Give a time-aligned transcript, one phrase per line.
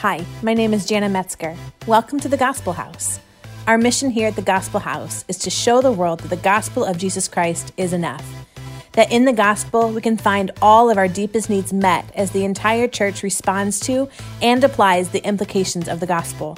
[0.00, 1.54] Hi, my name is Jana Metzger.
[1.86, 3.20] Welcome to the Gospel House.
[3.66, 6.86] Our mission here at the Gospel House is to show the world that the gospel
[6.86, 8.24] of Jesus Christ is enough.
[8.92, 12.46] That in the gospel, we can find all of our deepest needs met as the
[12.46, 14.08] entire church responds to
[14.40, 16.56] and applies the implications of the gospel.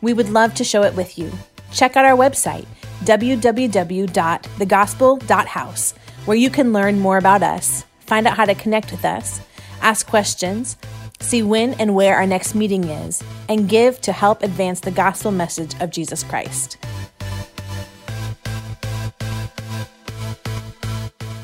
[0.00, 1.30] We would love to show it with you.
[1.70, 2.64] Check out our website,
[3.04, 5.94] www.thegospel.house,
[6.24, 9.42] where you can learn more about us, find out how to connect with us,
[9.82, 10.78] ask questions,
[11.24, 15.30] see when and where our next meeting is, and give to help advance the gospel
[15.30, 16.76] message of Jesus Christ.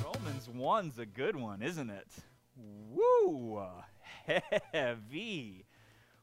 [0.05, 2.09] Romans 1's a good one, isn't it?
[2.57, 3.63] Woo!
[4.73, 5.65] Heavy.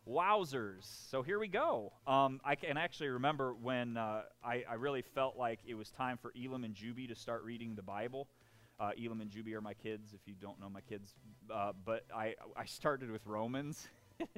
[0.07, 0.87] Wowzers.
[1.09, 1.91] So here we go.
[2.05, 6.17] Um, I can actually remember when uh, I, I, really felt like it was time
[6.17, 8.29] for Elam and Juby to start reading the Bible.
[8.79, 11.13] Uh, Elam and Juby are my kids, if you don't know my kids.
[11.51, 13.87] Uh, but I, I started with Romans.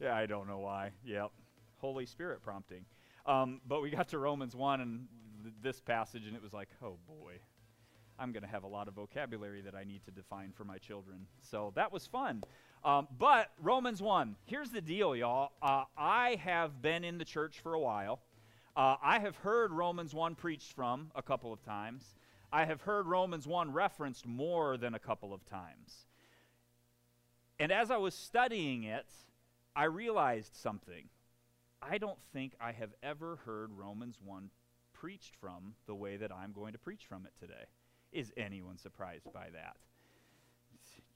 [0.00, 0.90] yeah, I don't know why.
[1.04, 1.30] Yep.
[1.78, 2.84] Holy Spirit prompting.
[3.24, 5.08] Um, but we got to Romans 1 and
[5.42, 7.34] th- this passage, and it was like, oh boy,
[8.18, 10.78] I'm going to have a lot of vocabulary that I need to define for my
[10.78, 11.26] children.
[11.40, 12.42] So that was fun.
[12.84, 15.52] Um, but Romans 1, here's the deal, y'all.
[15.60, 18.20] Uh, I have been in the church for a while.
[18.76, 22.14] Uh, I have heard Romans 1 preached from a couple of times.
[22.52, 26.06] I have heard Romans 1 referenced more than a couple of times.
[27.58, 29.06] And as I was studying it,
[29.74, 31.08] I realized something.
[31.82, 34.50] I don't think I have ever heard Romans 1
[34.92, 37.64] preached from the way that I'm going to preach from it today.
[38.12, 39.76] Is anyone surprised by that?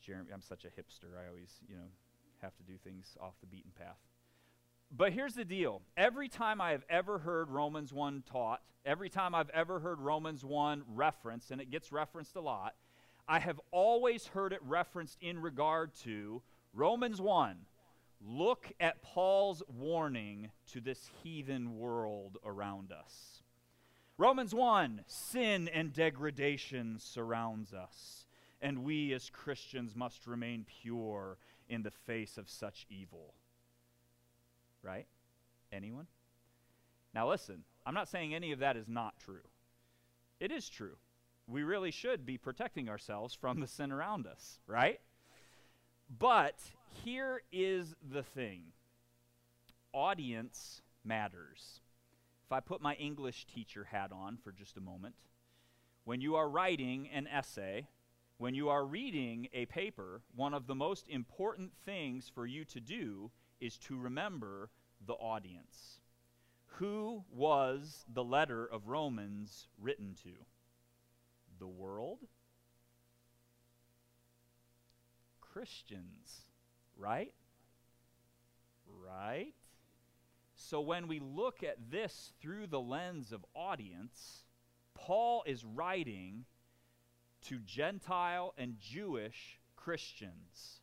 [0.01, 1.17] Jeremy, I'm such a hipster.
[1.23, 1.89] I always, you know,
[2.43, 3.99] have to do things off the beaten path.
[4.91, 9.35] But here's the deal every time I have ever heard Romans 1 taught, every time
[9.35, 12.75] I've ever heard Romans 1 referenced, and it gets referenced a lot,
[13.29, 16.43] I have always heard it referenced in regard to
[16.75, 17.57] Romans 1.
[18.21, 23.43] Look at Paul's warning to this heathen world around us.
[24.19, 28.27] Romans 1 Sin and degradation surrounds us,
[28.61, 33.35] and we as Christians must remain pure in the face of such evil.
[34.83, 35.07] Right?
[35.73, 36.07] Anyone?
[37.15, 39.47] Now, listen, I'm not saying any of that is not true.
[40.39, 40.97] It is true.
[41.47, 45.01] We really should be protecting ourselves from the sin around us, right?
[46.19, 46.57] But
[47.05, 48.73] here is the thing
[49.93, 51.81] audience matters.
[52.47, 55.15] If I put my English teacher hat on for just a moment,
[56.05, 57.89] when you are writing an essay,
[58.39, 62.81] when you are reading a paper, one of the most important things for you to
[62.81, 64.71] do is to remember
[65.07, 66.01] the audience.
[66.79, 70.31] Who was the letter of Romans written to?
[71.59, 72.19] The world?
[75.41, 76.47] Christians,
[76.97, 77.35] right?
[78.87, 79.53] Right?
[80.55, 84.45] So when we look at this through the lens of audience,
[84.95, 86.45] Paul is writing
[87.47, 90.81] to Gentile and Jewish Christians,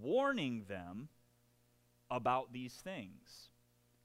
[0.00, 1.08] warning them
[2.10, 3.50] about these things.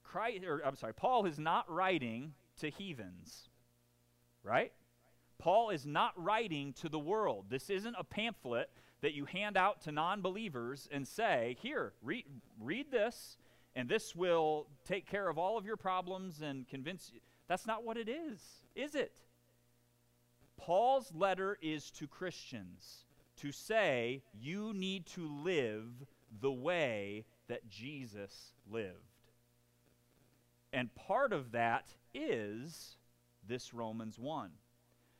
[0.03, 3.49] Christ, or, I'm sorry, Paul is not writing to heathens,
[4.43, 4.71] right?
[5.37, 7.45] Paul is not writing to the world.
[7.49, 8.69] This isn't a pamphlet
[9.01, 12.25] that you hand out to non believers and say, Here, read,
[12.59, 13.37] read this,
[13.75, 17.19] and this will take care of all of your problems and convince you.
[17.47, 18.39] That's not what it is,
[18.75, 19.11] is it?
[20.57, 23.05] Paul's letter is to Christians
[23.37, 25.89] to say, You need to live
[26.41, 28.93] the way that Jesus lived.
[30.73, 32.97] And part of that is
[33.47, 34.51] this Romans 1.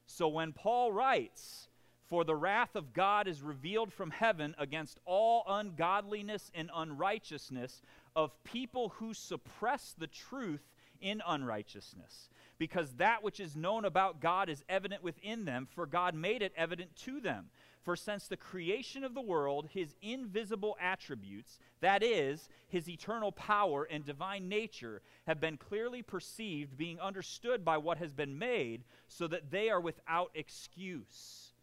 [0.06, 1.70] So when Paul writes,
[2.04, 7.82] For the wrath of God is revealed from heaven against all ungodliness and unrighteousness
[8.16, 12.30] of people who suppress the truth in unrighteousness.
[12.58, 16.54] Because that which is known about God is evident within them, for God made it
[16.56, 17.50] evident to them.
[17.86, 23.84] For since the creation of the world, his invisible attributes, that is, his eternal power
[23.84, 29.28] and divine nature, have been clearly perceived, being understood by what has been made, so
[29.28, 31.54] that they are without excuse.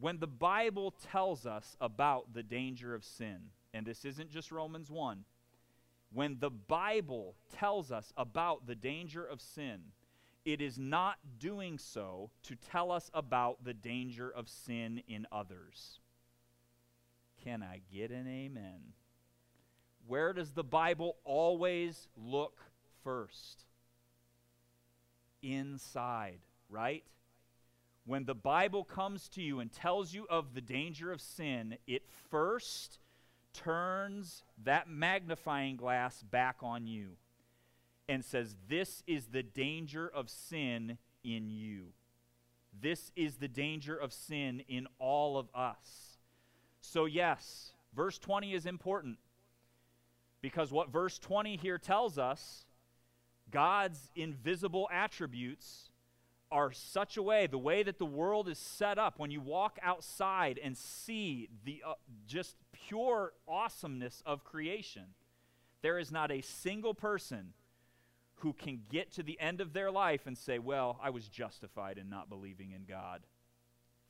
[0.00, 4.90] When the Bible tells us about the danger of sin, and this isn't just Romans
[4.90, 5.26] 1,
[6.10, 9.92] when the Bible tells us about the danger of sin,
[10.46, 15.98] it is not doing so to tell us about the danger of sin in others.
[17.42, 18.92] Can I get an amen?
[20.06, 22.60] Where does the Bible always look
[23.02, 23.64] first?
[25.42, 26.38] Inside,
[26.70, 27.02] right?
[28.04, 32.04] When the Bible comes to you and tells you of the danger of sin, it
[32.30, 33.00] first
[33.52, 37.16] turns that magnifying glass back on you
[38.08, 41.88] and says, This is the danger of sin in you.
[42.78, 46.18] This is the danger of sin in all of us.
[46.80, 49.18] So, yes, verse 20 is important
[50.42, 52.66] because what verse 20 here tells us,
[53.50, 55.90] God's invisible attributes
[56.50, 59.78] are such a way, the way that the world is set up, when you walk
[59.82, 61.94] outside and see the uh,
[62.26, 65.06] just pure awesomeness of creation,
[65.82, 67.52] there is not a single person
[68.40, 71.98] who can get to the end of their life and say, Well, I was justified
[71.98, 73.22] in not believing in God.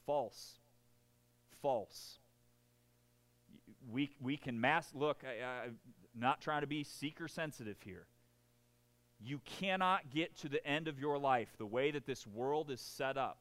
[0.05, 0.58] False.
[1.62, 2.19] False.
[3.90, 5.78] We, we can mass look, I, am
[6.14, 8.06] not trying to be seeker sensitive here.
[9.20, 12.81] You cannot get to the end of your life the way that this world is
[12.81, 13.38] set up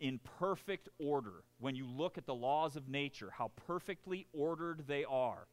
[0.00, 1.44] in perfect order.
[1.58, 5.46] When you look at the laws of nature, how perfectly ordered they are,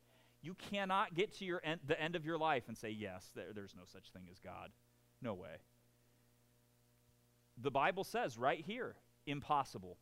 [0.47, 3.47] you cannot get to your en- the end of your life and say, Yes, there,
[3.53, 4.71] there's no such thing as God.
[5.21, 5.57] No way.
[7.61, 8.95] The Bible says right here,
[9.25, 9.97] impossible.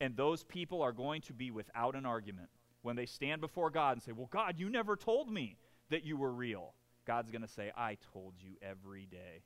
[0.00, 2.48] And those people are going to be without an argument
[2.80, 5.58] when they stand before God and say, Well, God, you never told me
[5.90, 6.72] that you were real.
[7.06, 9.44] God's going to say, I told you every day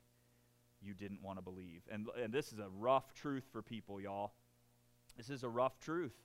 [0.81, 1.81] you didn't want to believe.
[1.91, 4.31] And, and this is a rough truth for people, y'all.
[5.17, 6.15] This is a rough truth.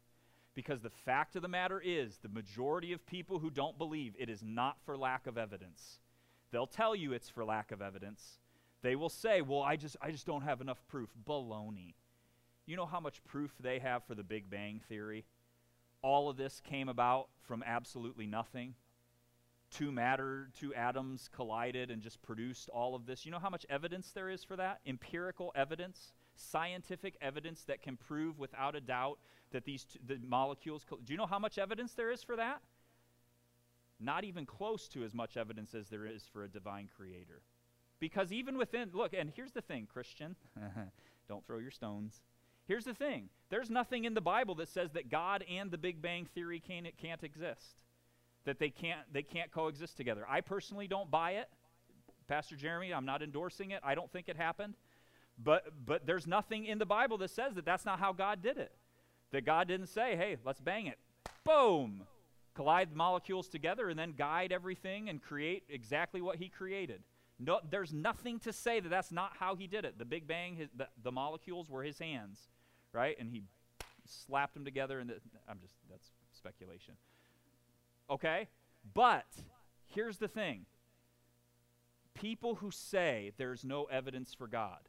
[0.54, 4.28] Because the fact of the matter is, the majority of people who don't believe, it
[4.28, 5.98] is not for lack of evidence.
[6.50, 8.38] They'll tell you it's for lack of evidence.
[8.82, 11.10] They will say, Well, I just, I just don't have enough proof.
[11.26, 11.94] Baloney.
[12.66, 15.24] You know how much proof they have for the Big Bang Theory?
[16.02, 18.74] All of this came about from absolutely nothing
[19.72, 23.24] two matter, two atoms collided and just produced all of this.
[23.24, 24.80] You know how much evidence there is for that?
[24.86, 29.18] Empirical evidence, scientific evidence that can prove without a doubt
[29.52, 30.84] that these two, the molecules.
[30.88, 32.60] Co- Do you know how much evidence there is for that?
[34.00, 37.42] Not even close to as much evidence as there is for a divine creator.
[38.00, 40.34] Because even within, look, and here's the thing, Christian,
[41.28, 42.20] don't throw your stones.
[42.66, 46.00] Here's the thing there's nothing in the Bible that says that God and the Big
[46.02, 47.76] Bang Theory can't, can't exist
[48.44, 50.24] that they can't they can't coexist together.
[50.28, 51.48] I personally don't buy it.
[52.28, 53.80] Pastor Jeremy, I'm not endorsing it.
[53.84, 54.74] I don't think it happened.
[55.42, 58.58] But but there's nothing in the Bible that says that that's not how God did
[58.58, 58.72] it.
[59.30, 60.98] That God didn't say, "Hey, let's bang it."
[61.44, 62.06] Boom.
[62.54, 67.02] Collide molecules together and then guide everything and create exactly what he created.
[67.38, 69.98] No, there's nothing to say that that's not how he did it.
[69.98, 72.48] The Big Bang, his, the, the molecules were his hands,
[72.92, 73.16] right?
[73.18, 73.42] And he
[74.06, 75.14] slapped them together, and the,
[75.48, 76.94] I'm just that's speculation.
[78.10, 78.48] Okay?
[78.94, 79.26] But
[79.86, 80.66] here's the thing
[82.14, 84.88] people who say there's no evidence for God,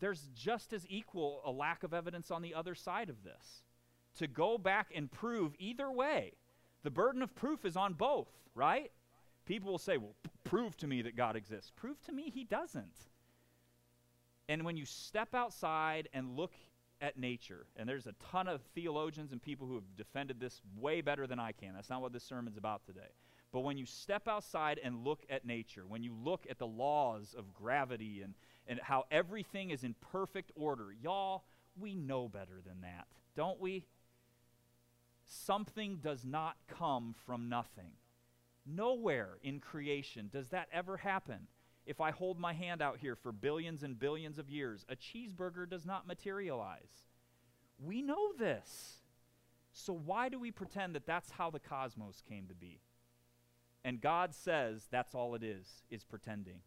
[0.00, 3.62] there's just as equal a lack of evidence on the other side of this.
[4.16, 6.32] To go back and prove either way,
[6.82, 8.90] the burden of proof is on both, right?
[9.46, 11.72] People will say, well, p- prove to me that God exists.
[11.74, 13.08] Prove to me he doesn't.
[14.48, 16.52] And when you step outside and look
[17.00, 17.66] at nature.
[17.76, 21.38] And there's a ton of theologians and people who have defended this way better than
[21.38, 21.74] I can.
[21.74, 23.12] That's not what this sermon's about today.
[23.52, 27.34] But when you step outside and look at nature, when you look at the laws
[27.36, 28.34] of gravity and,
[28.68, 31.44] and how everything is in perfect order, y'all,
[31.76, 33.86] we know better than that, don't we?
[35.24, 37.92] Something does not come from nothing.
[38.66, 41.48] Nowhere in creation does that ever happen
[41.88, 45.68] if I hold my hand out here for billions and billions of years, a cheeseburger
[45.68, 47.06] does not materialize.
[47.78, 48.98] We know this.
[49.72, 52.80] So why do we pretend that that's how the cosmos came to be?
[53.86, 56.60] And God says that's all it is, is pretending.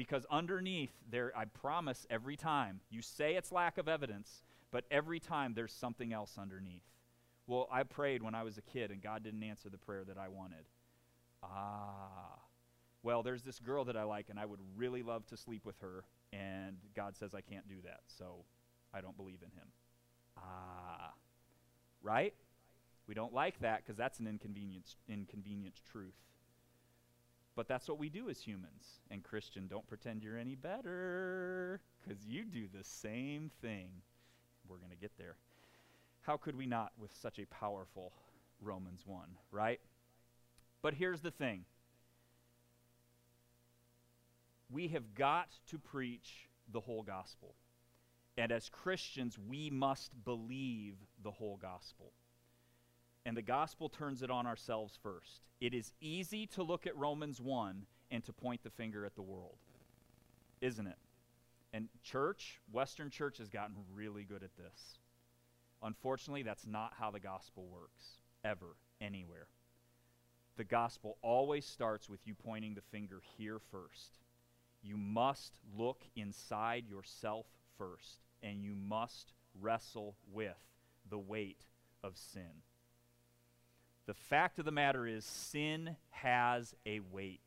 [0.00, 4.40] Because underneath there, I promise every time, you say it's lack of evidence,
[4.70, 6.86] but every time there's something else underneath.
[7.46, 10.16] Well, I prayed when I was a kid and God didn't answer the prayer that
[10.16, 10.64] I wanted.
[11.42, 12.38] Ah,
[13.02, 15.78] well, there's this girl that I like and I would really love to sleep with
[15.82, 18.46] her, and God says I can't do that, so
[18.94, 19.68] I don't believe in him.
[20.38, 21.12] Ah,
[22.02, 22.32] right?
[23.06, 26.16] We don't like that because that's an inconvenience, inconvenient truth.
[27.56, 29.00] But that's what we do as humans.
[29.10, 33.88] And Christian, don't pretend you're any better because you do the same thing.
[34.68, 35.36] We're going to get there.
[36.22, 38.12] How could we not with such a powerful
[38.60, 39.80] Romans 1, right?
[40.82, 41.64] But here's the thing
[44.70, 47.54] we have got to preach the whole gospel.
[48.36, 52.12] And as Christians, we must believe the whole gospel.
[53.26, 55.42] And the gospel turns it on ourselves first.
[55.60, 59.22] It is easy to look at Romans 1 and to point the finger at the
[59.22, 59.58] world,
[60.60, 60.98] isn't it?
[61.72, 64.98] And church, Western church, has gotten really good at this.
[65.82, 68.76] Unfortunately, that's not how the gospel works, ever.
[69.00, 69.46] anywhere.
[70.56, 74.18] The gospel always starts with you pointing the finger here first.
[74.82, 77.46] You must look inside yourself
[77.78, 80.58] first, and you must wrestle with
[81.08, 81.64] the weight
[82.02, 82.62] of sin.
[84.10, 87.46] The fact of the matter is, sin has a weight,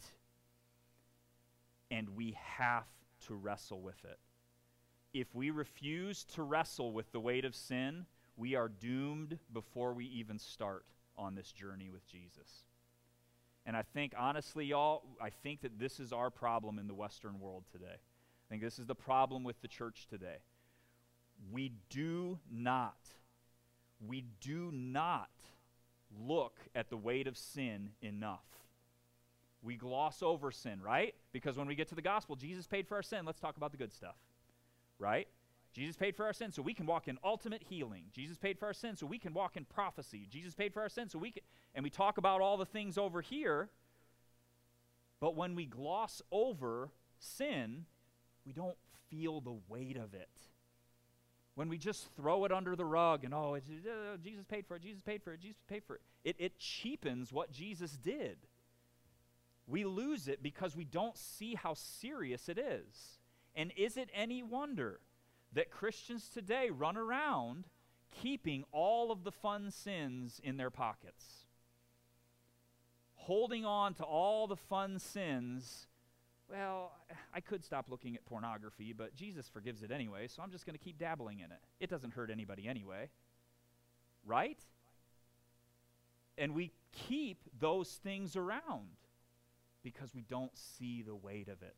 [1.92, 2.88] and we have
[3.28, 4.18] to wrestle with it.
[5.14, 8.06] If we refuse to wrestle with the weight of sin,
[8.38, 10.86] we are doomed before we even start
[11.18, 12.64] on this journey with Jesus.
[13.66, 17.42] And I think, honestly, y'all, I think that this is our problem in the Western
[17.42, 17.98] world today.
[17.98, 20.38] I think this is the problem with the church today.
[21.52, 22.96] We do not,
[24.08, 25.28] we do not
[26.20, 28.46] look at the weight of sin enough.
[29.62, 31.16] We gloss over sin, right?
[31.32, 33.26] Because when we get to the gospel, Jesus paid for our sin.
[33.26, 34.18] Let's talk about the good stuff,
[35.00, 35.28] right?
[35.74, 38.04] Jesus paid for our sin so we can walk in ultimate healing.
[38.12, 40.28] Jesus paid for our sin so we can walk in prophecy.
[40.30, 41.42] Jesus paid for our sin so we can,
[41.74, 43.70] and we talk about all the things over here.
[45.20, 47.86] But when we gloss over sin,
[48.46, 48.78] we don't
[49.10, 50.30] feel the weight of it.
[51.56, 54.82] When we just throw it under the rug and, oh, uh, Jesus paid for it,
[54.82, 58.38] Jesus paid for it, Jesus paid for it, it, it cheapens what Jesus did.
[59.68, 63.20] We lose it because we don't see how serious it is.
[63.56, 65.00] And is it any wonder?
[65.54, 67.66] that Christians today run around
[68.12, 71.46] keeping all of the fun sins in their pockets,
[73.16, 75.88] holding on to all the fun sins.
[76.54, 76.92] Well,
[77.34, 80.78] I could stop looking at pornography, but Jesus forgives it anyway, so I'm just going
[80.78, 81.58] to keep dabbling in it.
[81.80, 83.10] It doesn't hurt anybody anyway.
[84.24, 84.60] Right?
[86.38, 88.90] And we keep those things around
[89.82, 91.76] because we don't see the weight of it.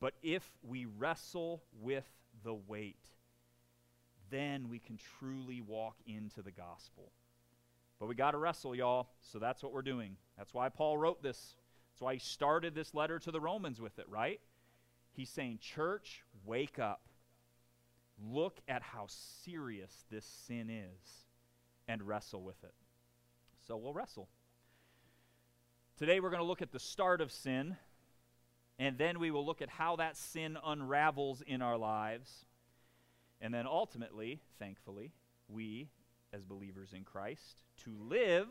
[0.00, 2.08] But if we wrestle with
[2.44, 3.04] the weight,
[4.30, 7.12] then we can truly walk into the gospel.
[8.00, 9.10] But we got to wrestle, y'all.
[9.20, 10.16] So that's what we're doing.
[10.38, 11.56] That's why Paul wrote this.
[11.92, 14.40] That's why he started this letter to the Romans with it, right?
[15.12, 17.02] He's saying, Church, wake up.
[18.18, 21.26] Look at how serious this sin is
[21.88, 22.74] and wrestle with it.
[23.66, 24.28] So we'll wrestle.
[25.98, 27.76] Today we're going to look at the start of sin
[28.78, 32.46] and then we will look at how that sin unravels in our lives.
[33.40, 35.12] And then ultimately, thankfully,
[35.48, 35.88] we,
[36.32, 38.48] as believers in Christ, to live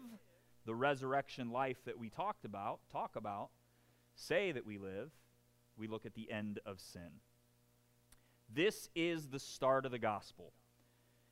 [0.65, 3.49] the resurrection life that we talked about, talk about,
[4.15, 5.11] say that we live,
[5.77, 7.19] we look at the end of sin.
[8.53, 10.53] This is the start of the gospel.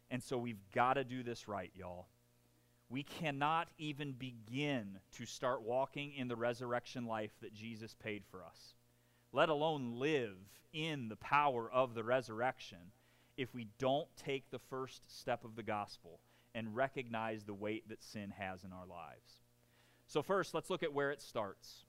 [0.09, 2.07] And so we've got to do this right, y'all.
[2.89, 8.43] We cannot even begin to start walking in the resurrection life that Jesus paid for
[8.43, 8.74] us
[9.31, 10.38] let alone live
[10.74, 12.77] in the power of the resurrection,
[13.38, 16.19] if we don't take the first step of the gospel
[16.59, 19.41] and recognize the weight that sin has in our lives.
[20.07, 21.85] So, first, let's look at where it starts.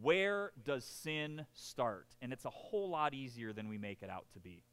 [0.00, 2.08] Where does sin start?
[2.20, 4.64] And it's a whole lot easier than we make it out to be.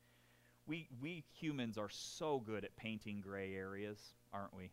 [0.66, 4.00] We, we humans are so good at painting gray areas,
[4.34, 4.72] aren't we?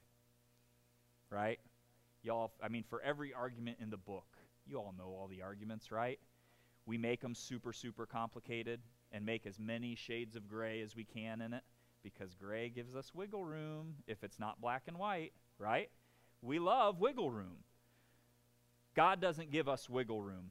[1.31, 1.61] Right?
[2.23, 4.27] Y'all, I mean, for every argument in the book,
[4.67, 6.19] you all know all the arguments, right?
[6.87, 8.81] we make them super, super complicated
[9.13, 11.63] and make as many shades of gray as we can in it
[12.05, 15.91] because gray gives us wiggle room if it's not black and white, right?
[16.43, 17.65] We love wiggle room.
[18.95, 20.51] God doesn't give us wiggle room.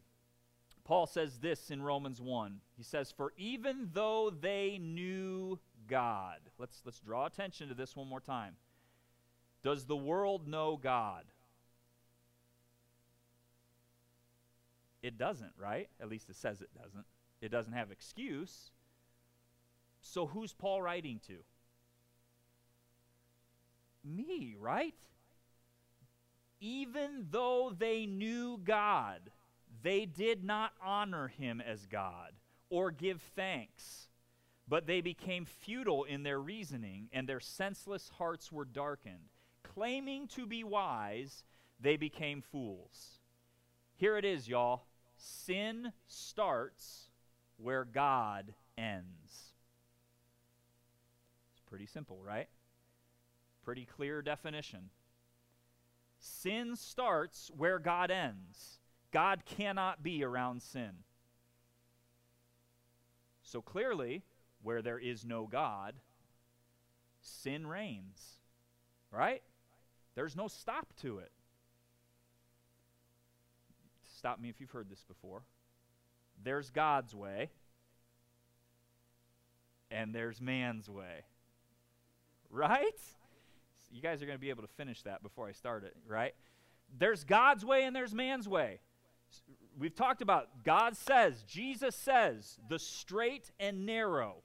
[0.83, 2.59] Paul says this in Romans 1.
[2.75, 8.09] He says, For even though they knew God, let's, let's draw attention to this one
[8.09, 8.55] more time.
[9.63, 11.23] Does the world know God?
[15.01, 15.89] It doesn't, right?
[16.01, 17.05] At least it says it doesn't.
[17.41, 18.71] It doesn't have excuse.
[20.13, 21.37] So who's Paul writing to?
[24.05, 24.93] Me, right?
[26.61, 29.31] Even though they knew God,
[29.81, 32.33] they did not honor him as God
[32.69, 34.07] or give thanks,
[34.67, 39.31] but they became futile in their reasoning, and their senseless hearts were darkened.
[39.63, 41.43] Claiming to be wise,
[41.79, 43.17] they became fools.
[43.95, 44.83] Here it is, y'all.
[45.17, 47.09] Sin starts
[47.57, 49.52] where God ends.
[51.73, 52.49] Pretty simple, right?
[53.63, 54.91] Pretty clear definition.
[56.19, 58.77] Sin starts where God ends.
[59.09, 60.91] God cannot be around sin.
[63.41, 64.21] So clearly,
[64.61, 65.95] where there is no God,
[67.21, 68.37] sin reigns.
[69.09, 69.41] Right?
[70.13, 71.31] There's no stop to it.
[74.15, 75.41] Stop me if you've heard this before.
[76.43, 77.49] There's God's way,
[79.89, 81.23] and there's man's way.
[82.53, 82.99] Right?
[83.91, 86.35] You guys are going to be able to finish that before I start it, right?
[86.95, 88.79] There's God's way and there's man's way.
[89.77, 94.43] We've talked about God says, Jesus says, the straight and narrow,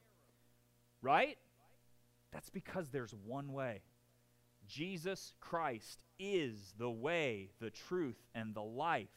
[1.02, 1.36] right?
[2.32, 3.82] That's because there's one way.
[4.66, 9.08] Jesus Christ is the way, the truth, and the life.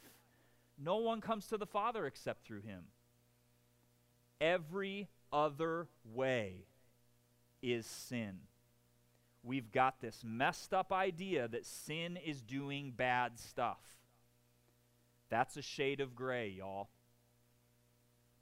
[0.78, 2.84] No one comes to the Father except through him.
[4.42, 6.66] Every other way
[7.62, 8.40] is sin.
[9.44, 13.80] We've got this messed up idea that sin is doing bad stuff.
[15.30, 16.90] That's a shade of gray, y'all.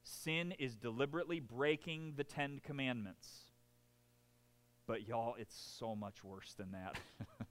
[0.04, 3.30] Sin is deliberately breaking the Ten Commandments.
[4.88, 6.98] But, y'all, it's so much worse than that.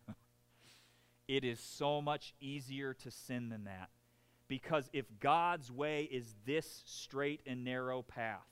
[1.29, 3.91] it is so much easier to sin than that.
[4.49, 8.49] Because if God's way is this straight and narrow path,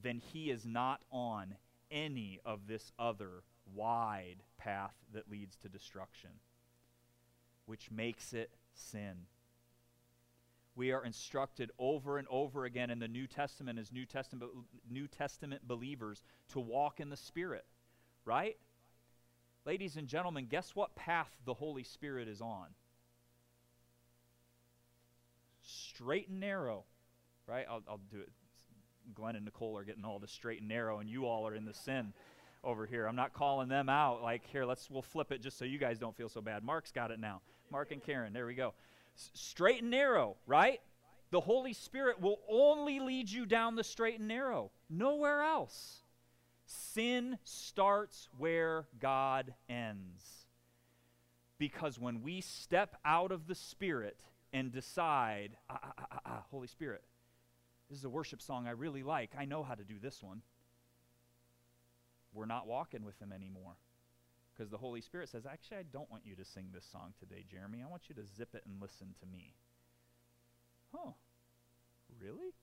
[0.00, 1.56] then He is not on
[1.90, 3.42] any of this other
[3.74, 6.30] wide path that leads to destruction,
[7.66, 9.26] which makes it sin.
[10.74, 14.50] We are instructed over and over again in the New Testament as New Testament,
[14.90, 17.66] New Testament believers to walk in the Spirit,
[18.24, 18.56] right?
[19.66, 22.68] Ladies and gentlemen, guess what path the Holy Spirit is on?
[25.62, 26.84] straight and narrow,
[27.46, 27.66] right?
[27.68, 28.30] I'll, I'll do it.
[29.14, 31.64] Glenn and Nicole are getting all the straight and narrow, and you all are in
[31.64, 32.12] the sin
[32.64, 33.06] over here.
[33.06, 34.22] I'm not calling them out.
[34.22, 36.62] Like here, let's we'll flip it just so you guys don't feel so bad.
[36.62, 37.40] Mark's got it now.
[37.70, 38.74] Mark and Karen, there we go.
[39.16, 40.80] S- straight and narrow, right?
[41.30, 46.02] The Holy Spirit will only lead you down the straight and narrow, nowhere else.
[46.66, 50.46] Sin starts where God ends.
[51.58, 54.16] Because when we step out of the Spirit
[54.52, 57.02] and decide, ah, ah, ah, ah, ah, Holy Spirit,
[57.88, 59.30] this is a worship song I really like.
[59.38, 60.42] I know how to do this one.
[62.32, 63.76] We're not walking with Him anymore.
[64.52, 67.44] Because the Holy Spirit says, actually, I don't want you to sing this song today,
[67.50, 67.82] Jeremy.
[67.82, 69.54] I want you to zip it and listen to me.
[70.94, 71.12] Huh.
[72.20, 72.54] Really?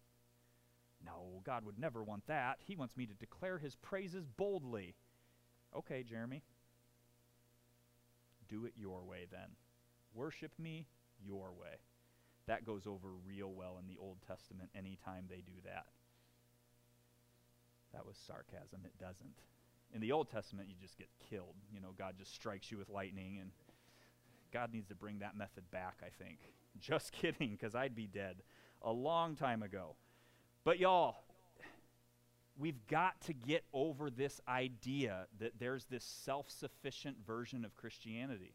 [1.04, 2.58] No, God would never want that.
[2.60, 4.96] He wants me to declare His praises boldly.
[5.76, 6.44] Okay, Jeremy.
[8.50, 9.56] Do it your way then.
[10.14, 10.88] Worship me
[11.24, 11.78] your way.
[12.48, 15.86] That goes over real well in the Old Testament anytime they do that.
[17.94, 18.82] That was sarcasm.
[18.86, 19.36] It doesn't.
[19.94, 21.56] In the Old Testament, you just get killed.
[21.74, 23.52] You know, God just strikes you with lightning, and
[24.52, 26.40] God needs to bring that method back, I think.
[26.80, 28.38] Just kidding, because I'd be dead
[28.82, 29.96] a long time ago.
[30.64, 31.24] But, y'all,
[32.58, 38.54] we've got to get over this idea that there's this self sufficient version of Christianity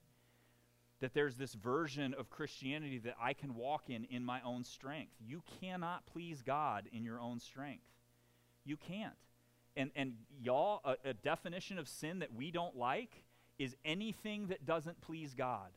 [1.04, 5.12] that there's this version of Christianity that I can walk in in my own strength.
[5.20, 7.84] You cannot please God in your own strength.
[8.64, 9.12] You can't.
[9.76, 13.24] And, and y'all, a, a definition of sin that we don't like
[13.58, 15.70] is anything that doesn't please God,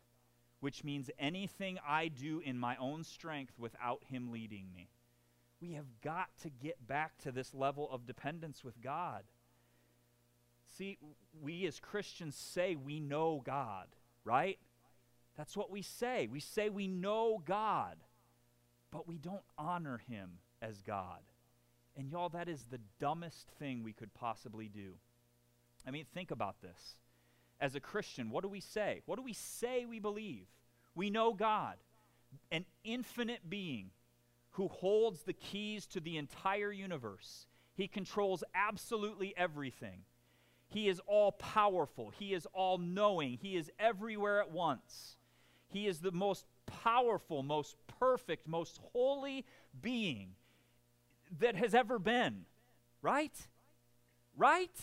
[0.59, 4.89] which means anything I do in my own strength without Him leading me.
[5.61, 9.23] We have got to get back to this level of dependence with God.
[10.77, 10.97] See,
[11.41, 13.87] we as Christians say we know God,
[14.23, 14.59] right?
[15.35, 16.27] That's what we say.
[16.31, 17.97] We say we know God,
[18.91, 21.21] but we don't honor him as God.
[21.97, 24.93] And y'all, that is the dumbest thing we could possibly do.
[25.85, 26.95] I mean, think about this.
[27.59, 29.01] As a Christian, what do we say?
[29.07, 30.45] What do we say we believe?
[30.93, 31.75] We know God,
[32.51, 33.89] an infinite being
[34.51, 37.47] who holds the keys to the entire universe.
[37.75, 40.01] He controls absolutely everything.
[40.67, 42.11] He is all powerful.
[42.17, 43.39] He is all knowing.
[43.41, 45.15] He is everywhere at once.
[45.69, 49.45] He is the most powerful, most perfect, most holy
[49.81, 50.31] being
[51.39, 52.45] that has ever been.
[53.01, 53.35] Right?
[54.35, 54.75] Right?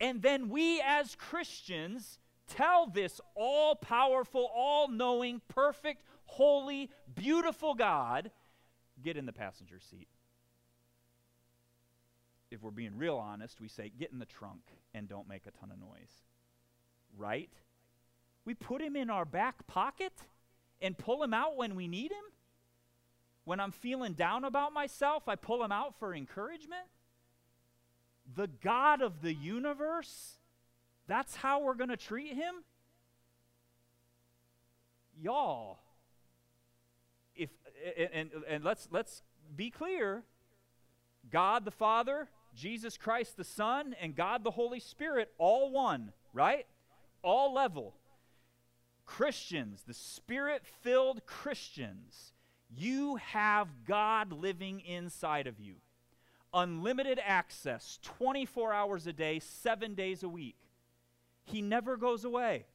[0.00, 8.30] And then we as Christians tell this all powerful, all knowing, perfect, holy, beautiful God
[9.02, 10.08] get in the passenger seat.
[12.50, 14.62] If we're being real honest, we say get in the trunk
[14.94, 16.22] and don't make a ton of noise.
[17.16, 17.50] Right?
[18.44, 20.12] We put him in our back pocket
[20.80, 22.24] and pull him out when we need him?
[23.48, 26.82] When I'm feeling down about myself, I pull him out for encouragement?
[28.36, 30.36] The God of the universe?
[31.06, 32.56] That's how we're going to treat him?
[35.18, 35.78] Y'all,
[37.34, 37.48] if
[37.96, 39.22] and, and, and let's let's
[39.56, 40.24] be clear,
[41.32, 46.66] God the Father, Jesus Christ the Son, and God the Holy Spirit, all one, right?
[47.22, 47.94] All level.
[49.06, 52.34] Christians, the spirit filled Christians,
[52.76, 55.76] you have God living inside of you.
[56.52, 60.56] Unlimited access, 24 hours a day, seven days a week.
[61.44, 62.66] He never goes away.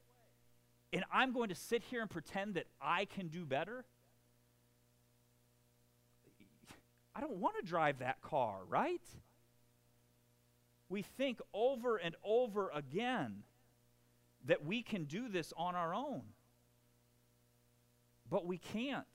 [0.92, 3.86] And I'm going to sit here and pretend that I can do better?
[7.16, 9.02] I don't want to drive that car, right?
[10.90, 13.44] We think over and over again
[14.46, 16.22] that we can do this on our own.
[18.30, 19.06] But we can't.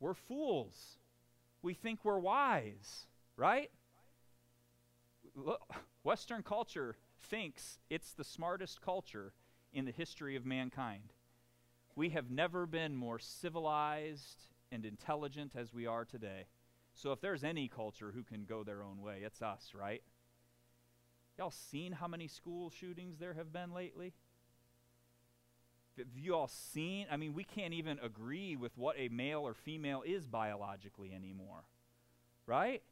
[0.00, 0.98] We're fools.
[1.62, 3.06] We think we're wise,
[3.36, 3.70] right?
[6.02, 9.32] Western culture thinks it's the smartest culture
[9.72, 11.12] in the history of mankind.
[11.96, 16.46] We have never been more civilized and intelligent as we are today.
[16.94, 20.02] So if there's any culture who can go their own way, it's us, right?
[21.38, 24.14] Y'all seen how many school shootings there have been lately?
[25.98, 27.06] Have you all seen?
[27.10, 31.64] I mean, we can't even agree with what a male or female is biologically anymore,
[32.46, 32.82] right?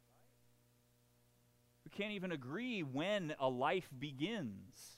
[1.84, 4.96] We can't even agree when a life begins.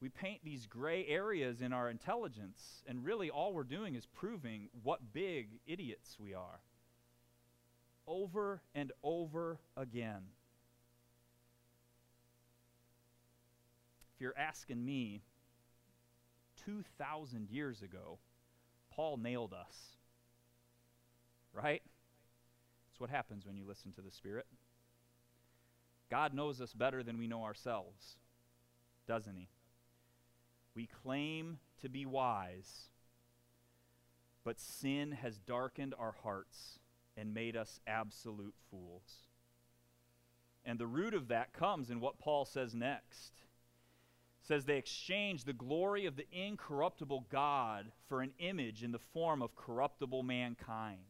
[0.00, 4.68] We paint these gray areas in our intelligence, and really all we're doing is proving
[4.82, 6.60] what big idiots we are.
[8.06, 10.24] Over and over again.
[14.14, 15.22] If you're asking me,
[16.64, 18.18] 2,000 years ago,
[18.90, 19.96] Paul nailed us.
[21.52, 21.82] Right?
[22.86, 24.46] That's what happens when you listen to the Spirit.
[26.10, 28.16] God knows us better than we know ourselves,
[29.08, 29.48] doesn't He?
[30.74, 32.88] We claim to be wise,
[34.44, 36.78] but sin has darkened our hearts
[37.16, 39.28] and made us absolute fools.
[40.64, 43.32] And the root of that comes in what Paul says next.
[44.44, 49.42] Says they exchanged the glory of the incorruptible God for an image in the form
[49.42, 51.00] of corruptible mankind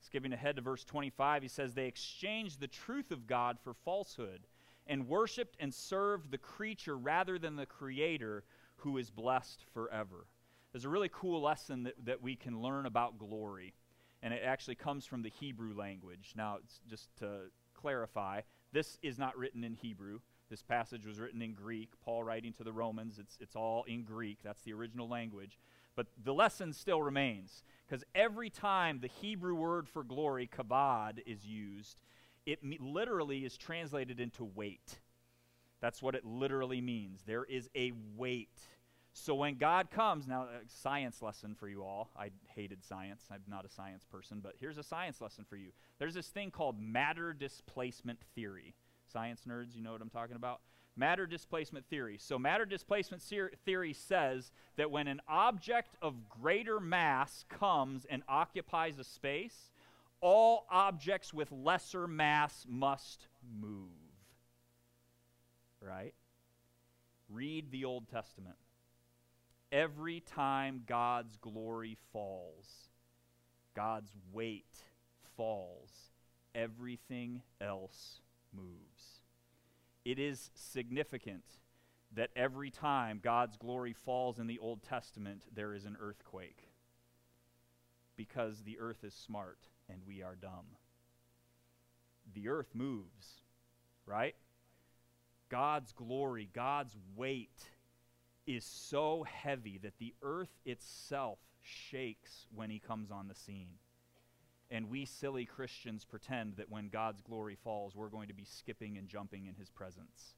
[0.00, 4.46] Skipping ahead to verse 25, he says, They exchanged the truth of God for falsehood
[4.86, 8.44] and worshiped and served the creature rather than the Creator
[8.76, 10.26] who is blessed forever.
[10.72, 13.74] There's a really cool lesson that, that we can learn about glory,
[14.22, 16.32] and it actually comes from the Hebrew language.
[16.34, 18.40] Now, just to clarify,
[18.72, 20.20] this is not written in Hebrew.
[20.50, 21.90] This passage was written in Greek.
[22.04, 24.38] Paul writing to the Romans, it's, it's all in Greek.
[24.42, 25.58] That's the original language.
[25.94, 27.62] But the lesson still remains.
[27.86, 32.00] Because every time the Hebrew word for glory, kabod, is used,
[32.46, 34.98] it me- literally is translated into weight.
[35.80, 37.22] That's what it literally means.
[37.26, 38.58] There is a weight.
[39.12, 42.10] So when God comes, now, a science lesson for you all.
[42.16, 43.22] I hated science.
[43.30, 45.70] I'm not a science person, but here's a science lesson for you.
[45.98, 48.74] There's this thing called matter displacement theory.
[49.12, 50.60] Science nerds, you know what I'm talking about?
[50.96, 52.18] matter displacement theory.
[52.18, 53.22] So, matter displacement
[53.64, 59.72] theory says that when an object of greater mass comes and occupies a space,
[60.20, 63.26] all objects with lesser mass must
[63.60, 63.88] move.
[65.80, 66.14] Right?
[67.28, 68.56] Read the Old Testament.
[69.72, 72.90] Every time God's glory falls,
[73.74, 74.84] God's weight
[75.36, 75.90] falls,
[76.54, 78.20] everything else
[78.52, 79.20] moves
[80.04, 81.44] it is significant
[82.14, 86.68] that every time God's glory falls in the Old Testament, there is an earthquake.
[88.16, 89.58] Because the earth is smart
[89.88, 90.66] and we are dumb.
[92.34, 93.42] The earth moves,
[94.06, 94.34] right?
[95.48, 97.70] God's glory, God's weight
[98.46, 103.78] is so heavy that the earth itself shakes when he comes on the scene.
[104.70, 108.96] And we silly Christians pretend that when God's glory falls, we're going to be skipping
[108.96, 110.34] and jumping in his presence.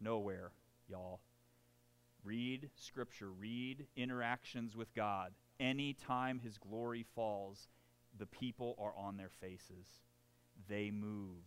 [0.00, 0.52] Nowhere,
[0.88, 1.20] y'all.
[2.22, 5.32] Read Scripture, read interactions with God.
[5.60, 7.68] Anytime his glory falls,
[8.18, 9.86] the people are on their faces.
[10.68, 11.44] They move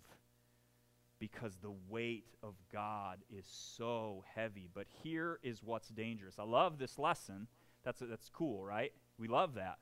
[1.20, 4.70] because the weight of God is so heavy.
[4.74, 6.36] But here is what's dangerous.
[6.38, 7.48] I love this lesson.
[7.84, 8.92] That's, that's cool, right?
[9.18, 9.78] We love that.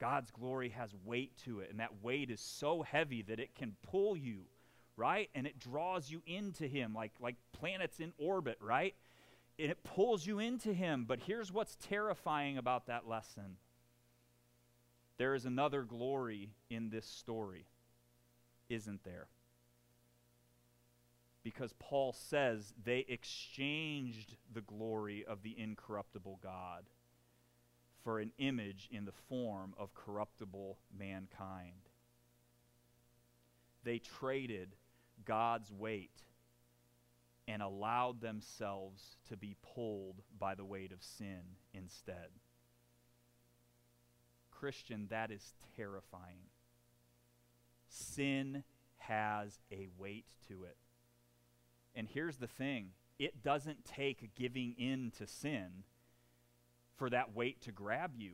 [0.00, 3.76] God's glory has weight to it, and that weight is so heavy that it can
[3.82, 4.40] pull you,
[4.96, 5.28] right?
[5.34, 8.94] And it draws you into Him like, like planets in orbit, right?
[9.58, 11.04] And it pulls you into Him.
[11.06, 13.56] But here's what's terrifying about that lesson
[15.18, 17.66] there is another glory in this story,
[18.70, 19.26] isn't there?
[21.42, 26.84] Because Paul says they exchanged the glory of the incorruptible God
[28.02, 31.88] for an image in the form of corruptible mankind.
[33.84, 34.76] They traded
[35.24, 36.22] God's weight
[37.48, 41.42] and allowed themselves to be pulled by the weight of sin
[41.74, 42.28] instead.
[44.50, 46.50] Christian, that is terrifying.
[47.88, 48.62] Sin
[48.98, 50.76] has a weight to it.
[51.94, 55.84] And here's the thing it doesn't take giving in to sin
[57.00, 58.32] for that weight to grab you.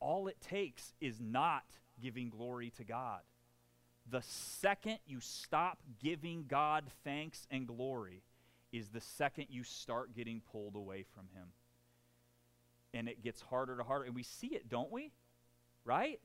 [0.00, 1.64] All it takes is not
[2.00, 3.20] giving glory to God.
[4.10, 8.22] The second you stop giving God thanks and glory
[8.72, 11.48] is the second you start getting pulled away from Him.
[12.94, 14.06] And it gets harder to harder.
[14.06, 15.12] And we see it, don't we?
[15.84, 16.18] Right?